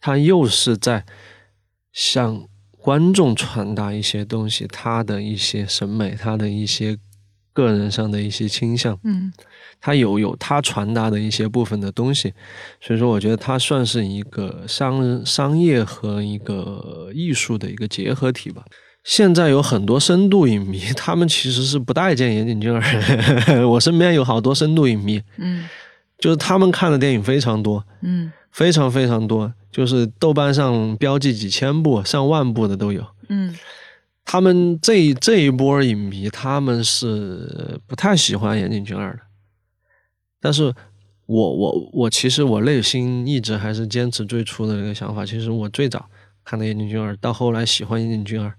[0.00, 1.04] 它又是在
[1.92, 2.46] 向
[2.78, 6.98] 观众传达一些东西，他的一些审美，他的一些
[7.52, 8.98] 个人上的一些倾向。
[9.04, 9.32] 嗯
[9.84, 12.32] 他有有他传达的一些部分的东西，
[12.80, 18.64] 所以说我觉得他算是一个商商业和一个艺术的一个结合体吧。
[19.02, 23.68] 现在有很多深度影迷，他们其实是不待见岩井俊二。
[23.68, 25.68] 我身边有好多深度影迷，嗯
[26.16, 33.04] 就是他们看的电影非常多，嗯非常非常多，就是豆瓣上标记几千部、上万部的都有。
[33.28, 33.52] 嗯
[34.24, 39.20] 他们这一这一波影迷，他们是不太喜欢岩井俊二的，
[40.40, 40.72] 但是
[41.26, 45.26] 我我我其实我内心一直还是坚持最初的那个想法。
[45.26, 46.08] 其实我最早
[46.44, 48.52] 看的岩井俊二，到后来喜欢岩井俊二，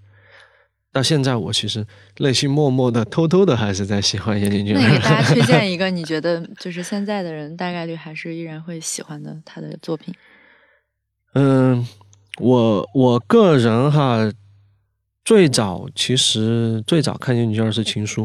[0.92, 1.84] 到现在我其实
[2.18, 5.34] 内心默默的、偷偷的还是在喜欢岩井俊那你给大家。
[5.34, 10.14] 推荐 一个你觉得就是现在的人大概率还是依然会喜欢的他的作品。
[11.34, 11.86] 嗯，
[12.38, 14.30] 我我个人哈，
[15.24, 18.24] 最早其实最早看岩井俊二是《情书》。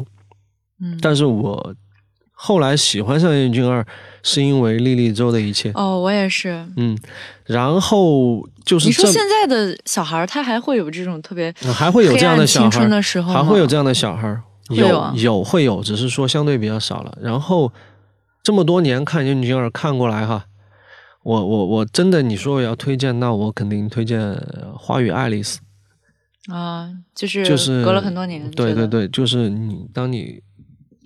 [0.81, 1.73] 嗯，但是我
[2.31, 3.85] 后来喜欢上岩井俊二，
[4.23, 5.71] 是因为莉莉周的一切。
[5.75, 6.65] 哦，我也是。
[6.77, 6.97] 嗯，
[7.45, 17.17] 然后就是你说现在的小孩儿他还会有这种特别呃还会有这样的小孩黑暗青春的时候还会有这样的小孩儿，有啊有会有，只是说相对比较少了。
[17.21, 17.71] 然后
[18.43, 20.45] 这么多年看岩井俊二看过来哈，
[21.23, 24.19] 我我我真的你说我要推荐，那我肯定推荐
[24.77, 25.59] 《花与爱丽丝》。
[26.47, 28.49] 啊，就是就是隔了很多年。
[28.51, 30.41] 对对对，就是你当你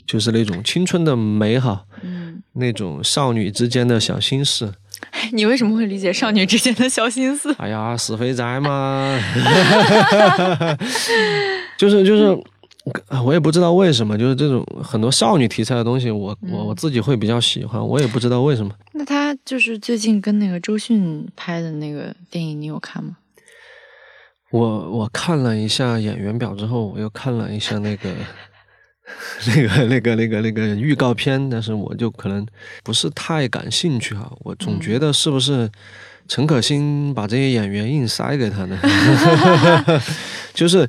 [0.06, 4.74] 就是那种青春的美好，嗯，那种少女之间的小心思。
[5.34, 7.54] 你为什么会理解少女之间的小心思？
[7.60, 9.20] 哎呀，死肥宅嘛，
[11.78, 12.38] 就是就是，
[13.26, 18.72] 我也不知道为什么，就是这种很多少女题材的东西我，我我嗯自己会比较喜欢，我也不知道为什么。
[18.94, 23.18] 那他就是最近跟那个周迅拍的那个电影，你有看吗？
[24.54, 28.12] 我我看了一下演员表之后，我又看了一下那个
[29.50, 32.46] 那个那个那个那个预告片，但是我就可能
[32.84, 34.32] 不是太感兴趣哈。
[34.42, 35.68] 我总觉得是不是
[36.28, 38.80] 陈可辛把这些演员硬塞给他呢？
[40.54, 40.88] 就是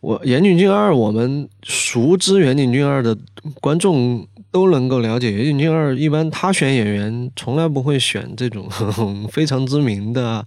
[0.00, 3.14] 我岩井俊二，我们熟知岩井俊二的
[3.60, 4.26] 观众。
[4.52, 8.68] 都能够了解岩井俊二，一般他选演员从来不会选这种
[9.32, 10.44] 非常知名的啊，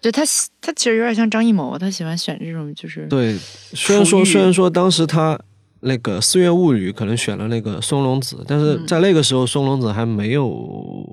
[0.00, 3.36] 就他喜他其实有点像张艺谋，他喜欢选这种就是对，
[3.74, 5.38] 虽然说虽然说当时他
[5.80, 11.04] 那个《四月物语》可能选了那个松隆子，但是在那个时候松隆子还没有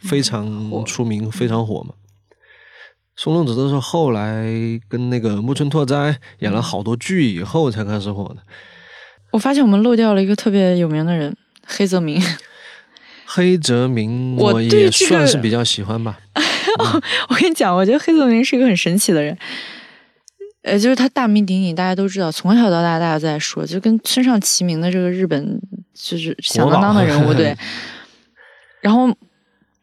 [0.00, 1.94] 非常出名、非常火嘛。
[3.16, 4.46] 松隆子都是后来
[4.88, 8.42] 跟那个木村拓哉演了好多剧以后才开始火的。
[9.32, 11.36] 我发现我们漏掉了一个特别有名的人，
[11.66, 12.22] 黑泽明。
[13.26, 16.18] 黑泽明我我也算是比较喜欢吧。
[17.28, 19.36] 我跟你讲，我觉得黑泽明是一个很神奇的人。
[20.62, 25.60] 呃，就是他大名鼎鼎，大家都知道，从小到大大家都在说，就跟村上齐名的这个日本
[25.94, 27.56] 就是响当当的人物，对。
[28.82, 29.14] 然后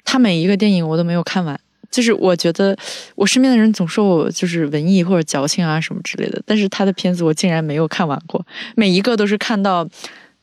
[0.04, 2.78] 他每一个电影我都没有看完，就是我觉得
[3.16, 9.88] 我身边的人总说我就是文艺或者矫情啊什么之类的，但是他的片子我竟然没有看完过，每一个都是看到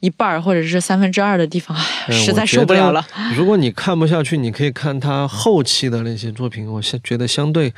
[0.03, 1.76] 一半儿或者是三分之二的地方，
[2.11, 3.07] 实在受不了了。
[3.38, 7.72] 如果你看不下去，你可以看他后期的那些作品，我相觉得相对，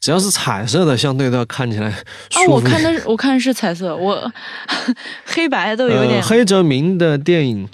[0.00, 1.90] 只要是彩色的，相对都要看起来
[2.30, 2.52] 舒啊，服。
[2.52, 4.32] 我看的是 我看的是彩色，我
[5.26, 7.68] 黑白都有点呃、黑泽明的电影，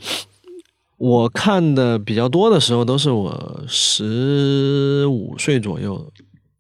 [0.97, 6.11] 我看的比较多的时候都是我十五岁左右，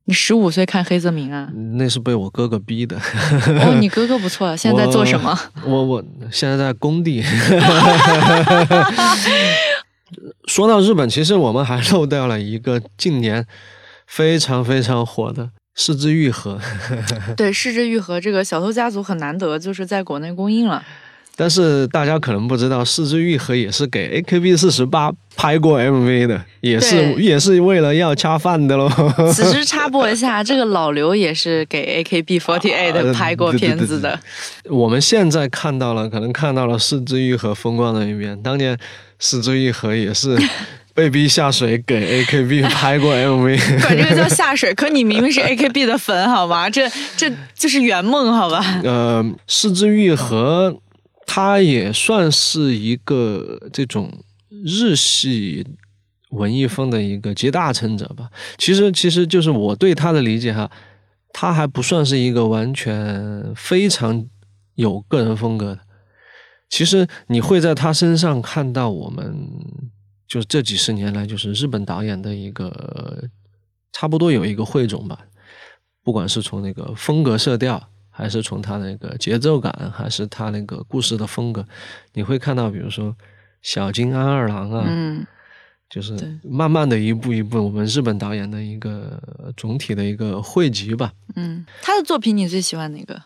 [0.06, 1.48] 你十五岁看黑泽明啊？
[1.78, 2.96] 那是被我哥哥逼的。
[2.98, 5.38] 哦，你哥哥不错，现在在做什么？
[5.64, 7.22] 我我现在在工地。
[10.46, 13.46] 说到日本，其实我们还漏掉了一个近年
[14.06, 15.44] 非常非常火的
[15.74, 16.60] 《四之愈合》，
[17.34, 20.84] 对，失之愈合这个小偷家族很难得，就是在国内公映了。
[21.36, 28.88] 但是大家可能不知道，《四之愈合》也是给 AKB 四十八拍过 MV 的，也是也是为了要恰饭的喽。
[29.34, 34.18] 此时插播一下， 这个老刘也是给 AKB48 拍过片子的。
[34.70, 38.40] 我们现在看到了，可能看到了四之愈合风光的一面。
[38.42, 38.78] 当年
[39.18, 40.38] 四之愈合也是
[40.94, 43.80] 被逼下水给 AKB 拍过 MV。
[43.80, 46.70] 管这个叫下水，可你明明是 AKB 的粉，好吗？
[46.70, 48.80] 这这就是圆梦，好吧？
[48.84, 50.76] 呃，四之愈合，
[51.26, 54.10] 它也算是一个这种
[54.48, 55.66] 日系
[56.30, 58.30] 文艺风的一个集大成者吧。
[58.58, 60.70] 其实，其实就是我对他的理解哈，
[61.32, 64.26] 他还不算是一个完全非常
[64.74, 65.80] 有个人风格的。
[66.68, 69.48] 其实你会在他身上看到我们
[70.26, 73.28] 就是这几十年来就是日本导演的一个
[73.92, 75.20] 差不多有一个汇总吧，
[76.02, 81.66] 不管是从那个风格色调，还是从他那个节奏感，还是他那个故事的风格，
[82.12, 83.16] 你会看到，比如说
[83.60, 85.26] 小津安二郎啊，嗯，
[85.90, 89.20] 就是慢慢的一步一步，我们日本导演的一个
[89.56, 93.14] 总体的一个汇集吧，嗯，他的作品你最喜欢哪个？《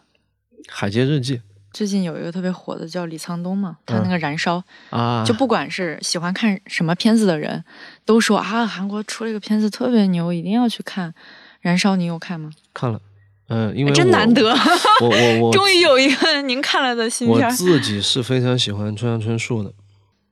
[0.70, 1.36] 海街日记》
[1.70, 4.58] 最近有一个特别火的叫李沧东嘛，他那个《燃烧》
[4.96, 7.62] 啊，就不管是喜欢看什么片子的人，
[8.06, 11.10] 都说啊，韩国出了一个片子特别牛，一定要去看。
[11.60, 12.50] 《燃烧》你有看吗？
[12.72, 13.00] 看了，
[13.48, 14.54] 呃，因为真难得，
[15.00, 17.50] 我我我 终于有一个您看了的新片儿。
[17.50, 19.70] 我自己是非常喜欢村上春树的，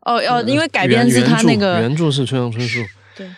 [0.02, 2.84] 哦哦，因为改编自他那个原著是村上春树，
[3.16, 3.30] 对，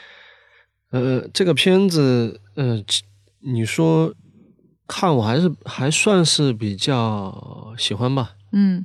[0.90, 2.82] 呃，这个片子，呃，
[3.40, 4.12] 你说
[4.88, 8.84] 看我还是还算是比较喜欢吧，嗯，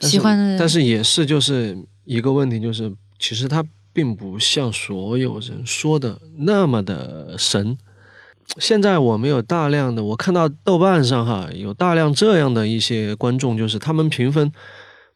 [0.00, 3.62] 喜欢的，但是也是就是一个问题，就是其实他
[3.92, 7.76] 并不像所有人说的那么的神。
[8.58, 14.52] 现在我们有大量的，我看到豆瓣上哈有大量这样的一些观众，就是他们评分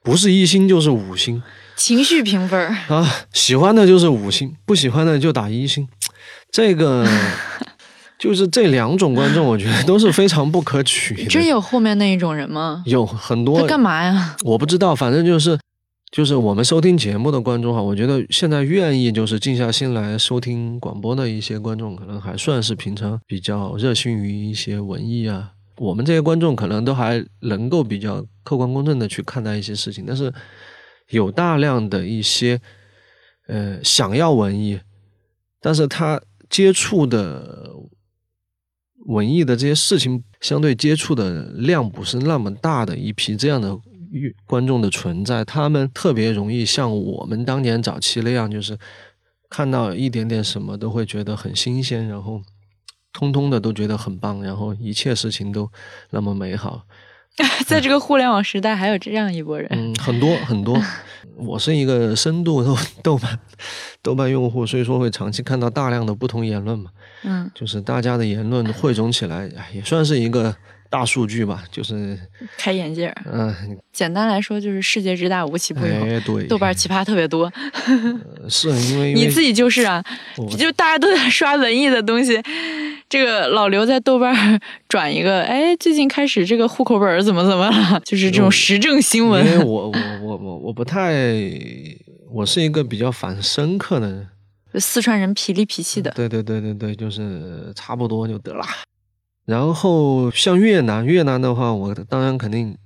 [0.02, 1.42] 不是一星就是五星
[1.76, 5.86] 情绪评分，啊，喜欢的就是五星，不喜欢的就打一星。
[6.50, 7.06] 这个
[8.18, 11.26] 就是这两种观众，我觉得都是非常不可取的。
[11.26, 12.82] 真有后面那一种人吗？
[12.86, 14.34] 有很多他干嘛呀？
[14.42, 15.56] 我不知道，反正就是
[16.10, 25.52] 就是我们收听节目的观众哈，我觉得现在愿意就是静下心来收听广播的一些观众，可能还算是平常比较热心于一些文艺啊。
[25.76, 30.32] 我们这些观众可能都还能够比较客观公正的去看待一些事情，但是
[31.10, 32.58] 有大量的一些
[33.46, 34.80] 呃想要文艺，
[35.60, 37.70] 但是他接触的
[39.06, 43.78] 文艺的这些事情，相对接触的量不是那么大的一批这样的
[44.10, 48.78] 乐观众的存在，他们特别容易像我们当年早期那样，就是
[49.48, 52.42] 看到一点点什么都会觉得很新鲜，然后
[53.12, 55.70] 通通的都觉得很棒，然后一切事情都
[56.10, 56.82] 那么美好。
[57.66, 59.68] 在这个互联网时代，还有这样一拨人。
[59.70, 60.76] 嗯，很多很多。
[61.36, 63.38] 我是一个深度豆豆瓣
[64.02, 66.90] 豆瓣用户，所以说会长期看到大量的不同言论嘛，
[67.22, 70.56] 嗯，就是大家的言论汇总起来，哎也算是一个
[70.90, 71.62] 大数据嘛。
[71.70, 72.18] 就是，
[72.56, 73.22] 开眼界儿。
[73.32, 75.92] 嗯、简单来说，就是世界之大，无奇不有。
[75.92, 77.52] 哎，对，豆瓣奇葩特别多，
[78.48, 80.02] 是因为因为 你自己就是啊，
[80.56, 82.40] 就大家都在刷文艺的东西，
[83.08, 88.00] 这个老刘在豆瓣儿转一个，哎，最近开始这个户口本儿怎么怎么了？
[88.04, 89.44] 就是这种时政新闻。
[89.46, 91.12] 因为我我我我我不太，
[92.30, 94.28] 我是一个比较反深刻的人。
[94.74, 98.64] 四川人痞里痞气的，对对对对对，就是差不多就得了。
[99.48, 102.76] 然后像越南，越南的话，我当然肯定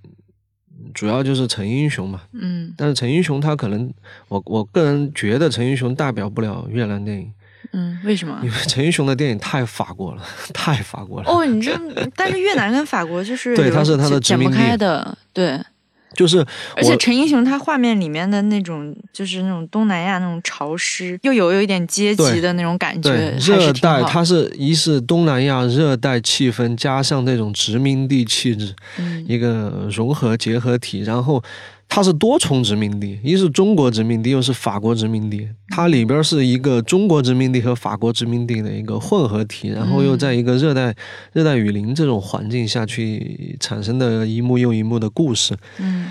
[0.95, 2.21] 主要就是陈英雄嘛。
[2.33, 3.93] 嗯但是陈英雄他可能，
[4.29, 7.33] 我我个人觉得陈英雄代表不了越南电影，
[7.73, 8.49] 嗯，为什么因？
[8.49, 10.23] 为陈英雄的电影太法国了，
[10.55, 11.29] 太法国了。
[11.29, 11.77] 哦，你这，
[12.15, 15.61] 但是越南跟法国就是 对他是他的殖民地开的，对。
[16.15, 16.45] 就是
[16.77, 29.25] 而且陈英雄他画面里面的那种，就是那种东南亚那种潮湿，又有有一点阶级的那种感觉，热带，它是一是东南亚热带气氛，加上那种殖民地气质，嗯。
[29.33, 31.43] 一个融合结合体，然后
[31.89, 40.95] 它是多重殖民地，一是中国殖民地，又是法国殖民地，它里边是一个中国殖民地和法国殖民地的一个混合体，然后又在一个热带
[41.33, 45.57] 热带雨林这种环境下去产生的一幕又一幕的故事。
[45.79, 46.11] 嗯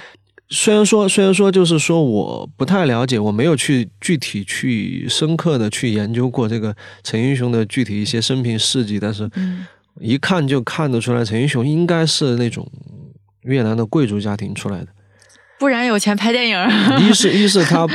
[0.54, 9.66] 虽然说，虽然说，就是说，我不太了解，我没有去具体去深刻的去研究过这个陈英雄的具体一些生平事迹，但是嗯
[10.02, 12.70] 一看就看得出来，陈英雄应该是那种
[13.44, 14.88] 越南的贵族家庭出来的。
[15.62, 16.68] 不然有钱拍电影儿。
[17.00, 17.88] 一是，一是他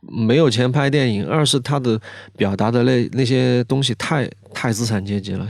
[0.00, 2.00] 没有钱拍电影；二是他的
[2.36, 5.46] 表达的那那些东西太太资产阶级了。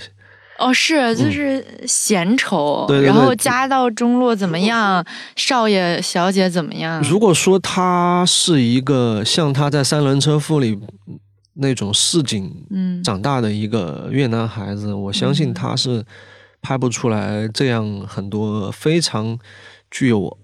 [0.58, 5.02] 哦，是就是闲愁，对对对然后家道中落怎么样，
[5.36, 7.02] 少爷小姐怎么样？
[7.02, 10.78] 如果说他是一个像他在三轮车夫里
[11.54, 16.04] 那种市井嗯长大的一个越南孩子，我相信他是
[16.60, 19.38] 拍不出来这样很多非常
[19.90, 20.36] 具有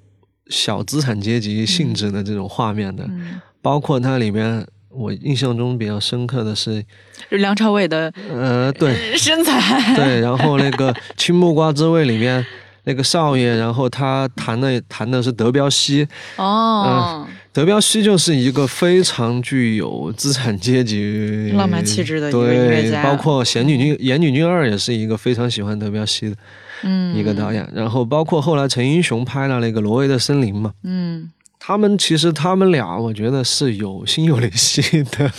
[0.49, 3.05] 小资产阶级性质的这种画面的。
[3.05, 6.85] 嗯，包括它里面，我印象中比较深刻的是，
[7.31, 12.45] 就梁朝伟的呃，对 身材，对，然后那个 《青木瓜之味》里面
[12.85, 26.37] 那个少爷，然后他弹的弹的是德彪西，哦，德彪西就是一个非常具有资产阶级浪漫气质的一个音乐对，家包括贤女君、演女君二也是一个非常喜欢德彪西的
[26.83, 27.65] 嗯，一个导演。
[27.73, 31.31] 然后包括后来陈英雄拍了那个《挪威的森林》嘛，嗯，
[31.61, 35.31] 他们其实他们俩，我觉得是有心有灵犀的。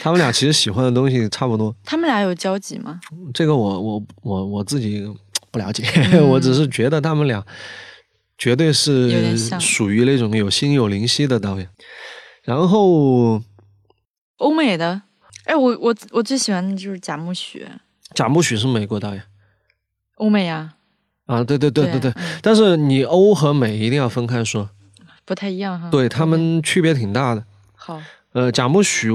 [0.00, 1.76] 他们俩其实喜欢的东西差不多。
[1.84, 2.98] 他们俩有交集吗？
[3.34, 5.06] 这个我我我我自己
[5.50, 5.84] 不了解，
[6.14, 7.44] 嗯 我只是觉得他们俩
[8.38, 11.68] 绝对是属于那种有心有灵犀的导演。
[12.42, 13.40] 然后
[14.38, 15.02] 欧美的，
[15.44, 17.66] 哎，我我我最喜欢的就是贾木许，
[18.14, 19.22] 贾木许是美国导演
[20.16, 20.74] 欧美呀，
[21.26, 22.10] 啊，对对对对对。
[22.10, 24.68] 嗯但是你欧和美一定要分开说，
[25.24, 25.88] 不太一样哈。
[25.90, 27.44] 对他们区别挺大的。
[27.74, 28.02] 好，
[28.32, 29.10] 呃，贾木许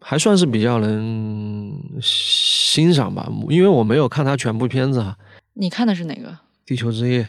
[0.00, 1.72] 还算是比较能
[2.02, 5.16] 欣赏吧，因为我没有看他全部片子哈。
[5.54, 6.28] 你看的是哪个？
[6.66, 7.22] 《地球之夜》，《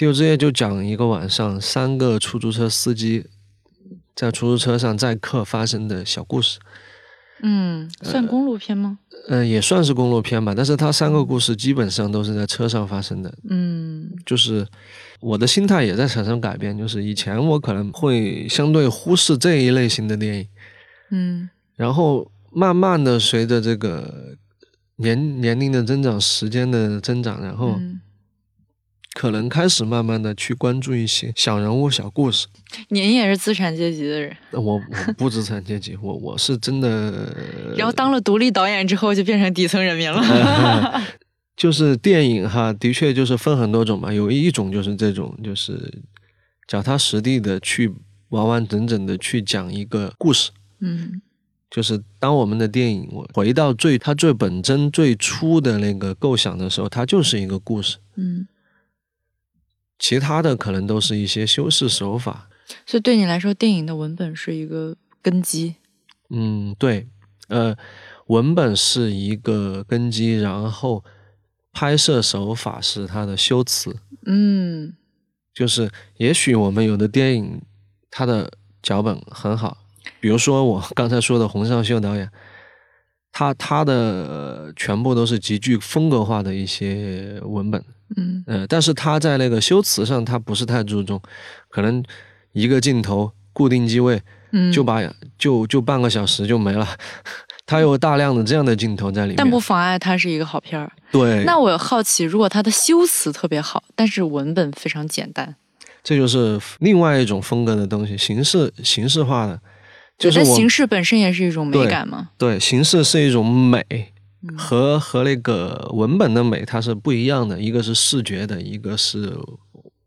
[0.00, 3.26] 地球之夜》就讲一个晚上，三个出租车司机
[4.14, 6.58] 在出租车上载客发生的小故事。
[7.42, 8.98] 嗯，算公路片吗？
[9.28, 13.30] 嗯、也算是公路片吧，但是它三个故事基本上都是在车上发生的。
[13.50, 14.66] 嗯就是
[15.20, 20.48] 我的心态也在产生改变，就是以前我可能会相对忽视这一类型的电影，
[21.10, 24.34] 嗯然后慢慢的随着这个
[24.96, 28.00] 年年龄的增长、时间的增长，然后嗯，
[29.14, 32.46] 可能开始慢慢的去关注一些小人物、小故事。
[32.88, 34.82] 您也是资产阶级的人，我我
[35.18, 37.34] 不资产阶级，我我是真的，
[37.76, 41.02] 然后当了独立导演之后，就变成底层人民了。
[41.56, 46.02] 就是电影哈，的确就是分很多种嘛，有一种就是这种，就是
[46.66, 47.92] 脚踏实地的去
[48.30, 50.52] 完完整整的去讲一个故事。
[50.80, 51.20] 嗯
[51.70, 58.48] 就是当我们的电影我回到最它最本真、最初的那个构想的时候，它就是一个故事，嗯，
[60.00, 62.48] 其他的可能都是一些修饰手法。
[62.84, 65.76] 所以对你来说，电影的文本是一个根基。
[66.30, 67.06] 嗯，对，
[67.48, 67.76] 呃，
[68.26, 71.04] 文本是一个根基，然后
[71.72, 73.94] 拍摄手法是它的修辞。
[74.26, 74.94] 嗯
[75.52, 77.60] 就是也许我们有的电影
[78.10, 78.50] 它的
[78.82, 79.78] 脚本很好，
[80.20, 82.30] 比如说我刚才说的洪尚秀导演，
[83.32, 87.84] 他他的、呃全部都是极具风格化的一些文本，
[88.16, 91.20] 嗯呃，但是他在那个修辞上他不是太注重，
[91.68, 92.02] 可能
[92.52, 94.20] 一个镜头固定机位
[94.52, 95.00] 嗯，就把、
[95.38, 96.86] 就就半个小时就没了，
[97.66, 100.90] 他有大量的这样的镜头在里面，但不妨碍它是一个好片儿。
[101.12, 105.54] 对，那我好奇，如果它的修辞特别好，但是文本非常简单，
[106.02, 109.60] 这就是另外一种风格的东西，形式形式化的，
[110.18, 112.30] 就是形式本身也是一种美感嘛。
[112.36, 113.84] 对，形式是一种美，
[114.56, 119.36] 和和那个文本的美它是不一样的，一个是视觉的，一个是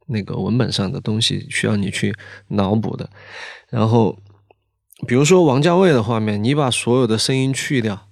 [0.07, 2.15] 那个文本上的东西需要你去
[2.49, 3.09] 脑补的。
[3.69, 4.17] 然后，
[5.07, 8.07] 比如说王家卫的画面，你把所有的声音去掉，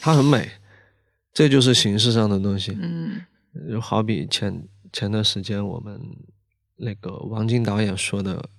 [0.00, 0.50] 它很美，
[1.32, 2.76] 这就是形式上的东西。
[2.80, 3.20] 嗯
[3.70, 5.98] 就好比前前段时间我们
[6.76, 8.50] 那个王晶导演说的，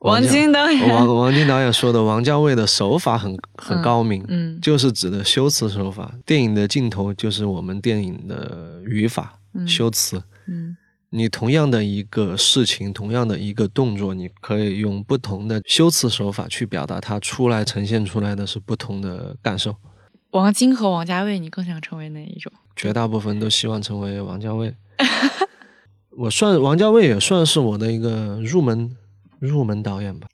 [0.00, 6.12] 王晶导演王王晶导演说的王家卫的手法很很高明，嗯就是指的修辞手法。
[6.24, 10.22] 电影的镜头就是我们电影的语法、嗯修辞。
[10.46, 10.76] 嗯
[11.08, 19.74] 你同样的一个事情，同样的一个动作，你可以用不同的修辞手法去表达它，出来呈现出来的是不同的感受。
[20.32, 22.52] 王晶和王家卫，你更想成为哪一种？
[22.74, 24.74] 绝大部分都希望成为王家卫。
[26.10, 28.94] 我算王家卫也算是我的一个入门
[29.38, 30.28] 入门导演吧。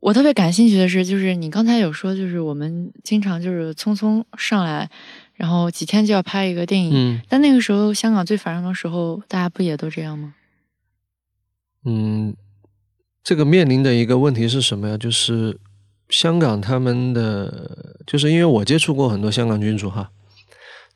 [0.00, 4.90] 我特别感兴趣的是，就是你刚才有说，就是我们经常就是匆匆上来，
[5.32, 6.92] 然后几天就要拍一个电影。
[6.94, 10.34] 嗯但那个时候香港最繁荣的时候，大家不也都这样吗？
[11.86, 12.36] 嗯，
[13.22, 14.98] 这个面临的一个问题是什么呀？
[14.98, 15.58] 就是
[16.10, 20.10] 香港他们的，就是因为我接触过很多香港剧组哈，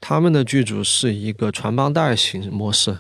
[0.01, 2.99] 他们的剧组是一个传帮带型模式，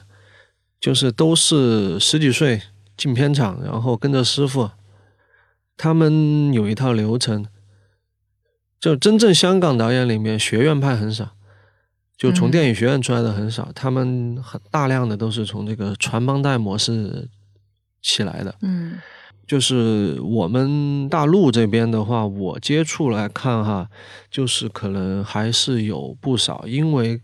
[0.80, 2.62] 就是都是十几岁
[2.98, 4.68] 进片场，然后跟着师傅，
[5.78, 7.46] 他们有一套流程。
[8.78, 11.30] 就真正香港导演里面，学院派很少，
[12.16, 17.28] 就从嗯电影学院出来的很少，他们很大量的都是从这个传帮带模式
[18.02, 18.54] 起来的。
[18.60, 18.98] 嗯
[19.48, 23.88] 就是我们大陆这边的话，我接触来看哈，
[24.30, 27.18] 就是可能还是有不少，因为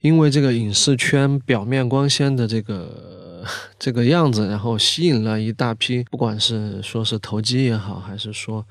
[0.00, 3.13] 因为这个影视圈表面光鲜的这个
[3.78, 8.66] 这个样子，然后吸引了一大批，不管是说是投机也好，还是说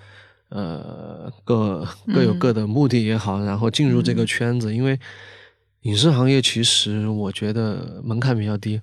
[0.50, 5.00] 呃各各有各的目的也好，然后进入这个圈子，因为
[5.82, 8.82] 影视行业其实我觉得门槛比较低，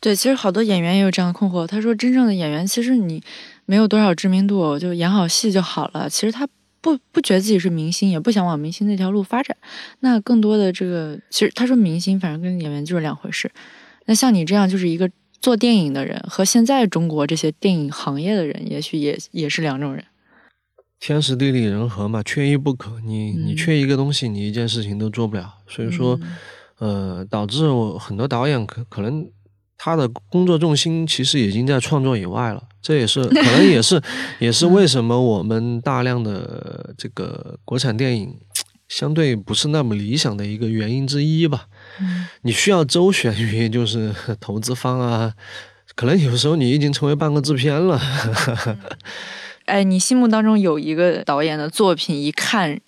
[0.00, 1.66] 对，其实好多演员也有这样的困惑。
[1.66, 3.22] 他说，真正的演员其实你
[3.66, 6.10] 没有多少知名度，就演好戏就好了。
[6.10, 6.46] 其实他
[6.80, 9.56] 不不觉得自己是明星，也不想往明星那条路发展。
[10.00, 13.48] 那更多的这个，其实他说明星，反正跟演员就是两回事。
[14.06, 20.04] 那像你这样就是一个做电影的人，和现在中国这些电影行业的人，也许也也是两种人。
[21.00, 23.00] 天时地利人和嘛，缺一不可。
[23.04, 25.54] 你你嗯缺一个东西，你一件事情都做不了。
[25.66, 26.18] 所以说，
[26.78, 29.28] 呃，导致我很多导演可可能
[29.76, 32.62] 他的工作重心其实已经在创作以外了。
[32.80, 34.00] 这也是可能也是
[34.38, 38.36] 也是为什么我们大量的这个国产电影
[38.88, 41.66] 相对不是那么理想的一个原因之一吧。
[42.00, 45.32] 嗯你需要周旋于 就是投资方啊，
[45.94, 48.00] 可能有时候你已经成为半个制片了。
[49.66, 52.80] 哎，你心目当中有一个导演的作品，一看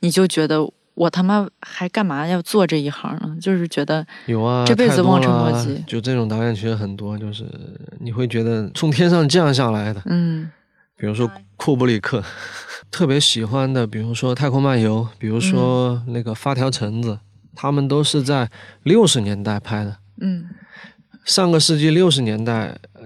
[0.00, 3.36] 你就觉得我他妈还干嘛要做这一行呢？
[3.40, 7.44] 就是觉得有啊，这辈子望尘莫及就这种导演其实很多，就是
[8.00, 10.50] 你会觉得从天上降下来的，嗯
[10.96, 12.22] 比如说库布里克，
[12.92, 17.12] 特别喜欢的，比如说《太空漫游》，比如说那个《发条橙子》，
[17.60, 18.48] 他们都是在
[18.84, 19.98] 六十年代拍的。
[20.22, 20.46] 嗯
[21.26, 23.02] 上个世纪六十年代，呃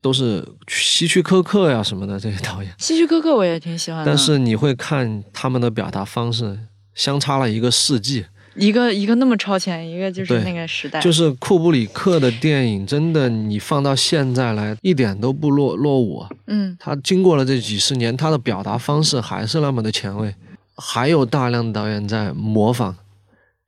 [0.00, 6.58] 都是希区柯克呀什么的这些导演，希区柯克我也挺喜欢的，但是你会看他们的表达方式
[6.94, 8.24] 相差了一个世纪。
[8.54, 16.30] 一个一个那么超前，一个就是那个时代，就是库布里克的电影，真的你放到现在来，一点都不落落伍啊。
[16.46, 20.34] 嗯他经过了这几十年，他的表达方式还是那么的前卫。
[20.80, 22.96] 还有大量的导演在模仿、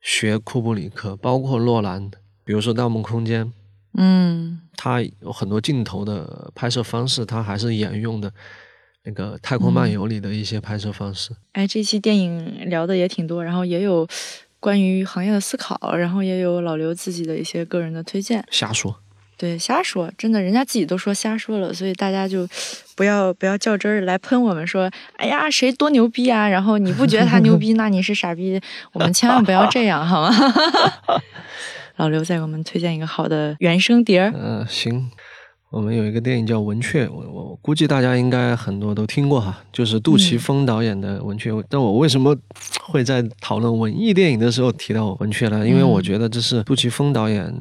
[0.01, 2.11] 学库布里克，包括诺兰，
[2.43, 3.45] 比如说《盗梦空间》，
[3.93, 8.33] 嗯他有很多镜头的拍摄方式，他还是沿用的
[9.03, 11.31] 那个《太空漫游》里的一些拍摄方式。
[11.51, 14.07] 哎，这期电影聊的也挺多，然后也有
[14.59, 18.43] 关于行业的思考，然后也有老刘自己的一些个人的推荐。
[18.49, 18.99] 瞎说，
[19.41, 22.47] 对，瞎说，真的，人家自己都说瞎说了，所以大家就
[22.95, 24.87] 不要不要较真儿来喷我们说，
[25.17, 26.47] 哎呀，谁多牛逼啊？
[26.47, 28.61] 然后你不觉得他牛逼，那你是傻逼。
[28.93, 30.29] 我们千万不要这样，好吗？
[31.97, 34.31] 老刘再给我们推荐一个好的原声碟儿。
[34.31, 35.09] 呃，行，
[35.71, 42.37] 我们有一个电影叫《文雀》，我我估计大家应该很多都听过哈，就是杜琪峰导演的《文雀》但我为什么
[42.83, 45.67] 会在讨论文艺电影的时候提到《文雀》呢？
[45.67, 47.51] 因为我觉得这是杜琪峰导演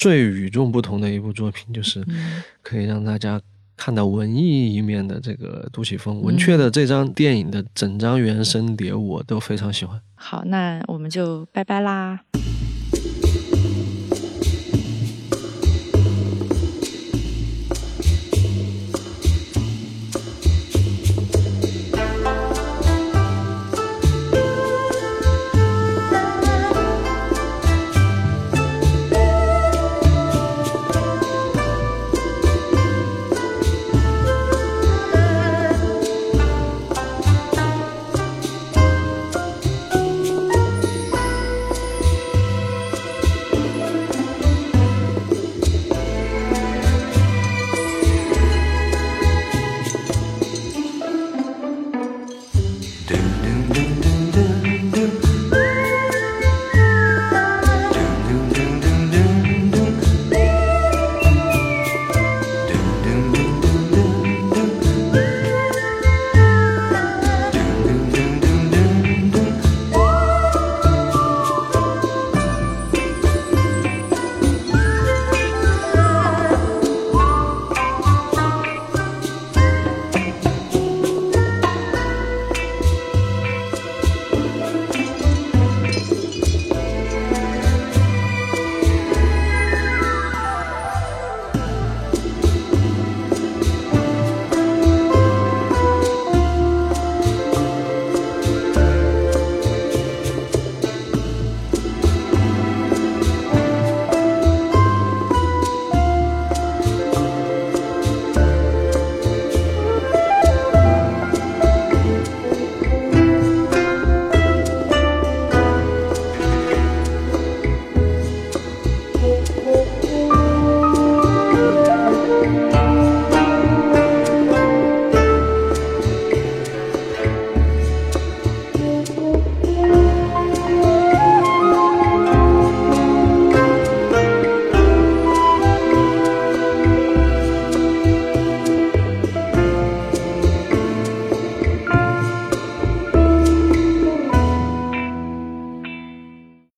[0.00, 3.38] 最与众不同的一部作品，就是嗯可以让大家
[3.76, 6.16] 看到文艺一面的这个杜琪峰。
[6.20, 10.00] 《文雀》的这张电影的整张原声碟我都非常喜欢。
[10.14, 12.20] 好，那我们就拜拜啦。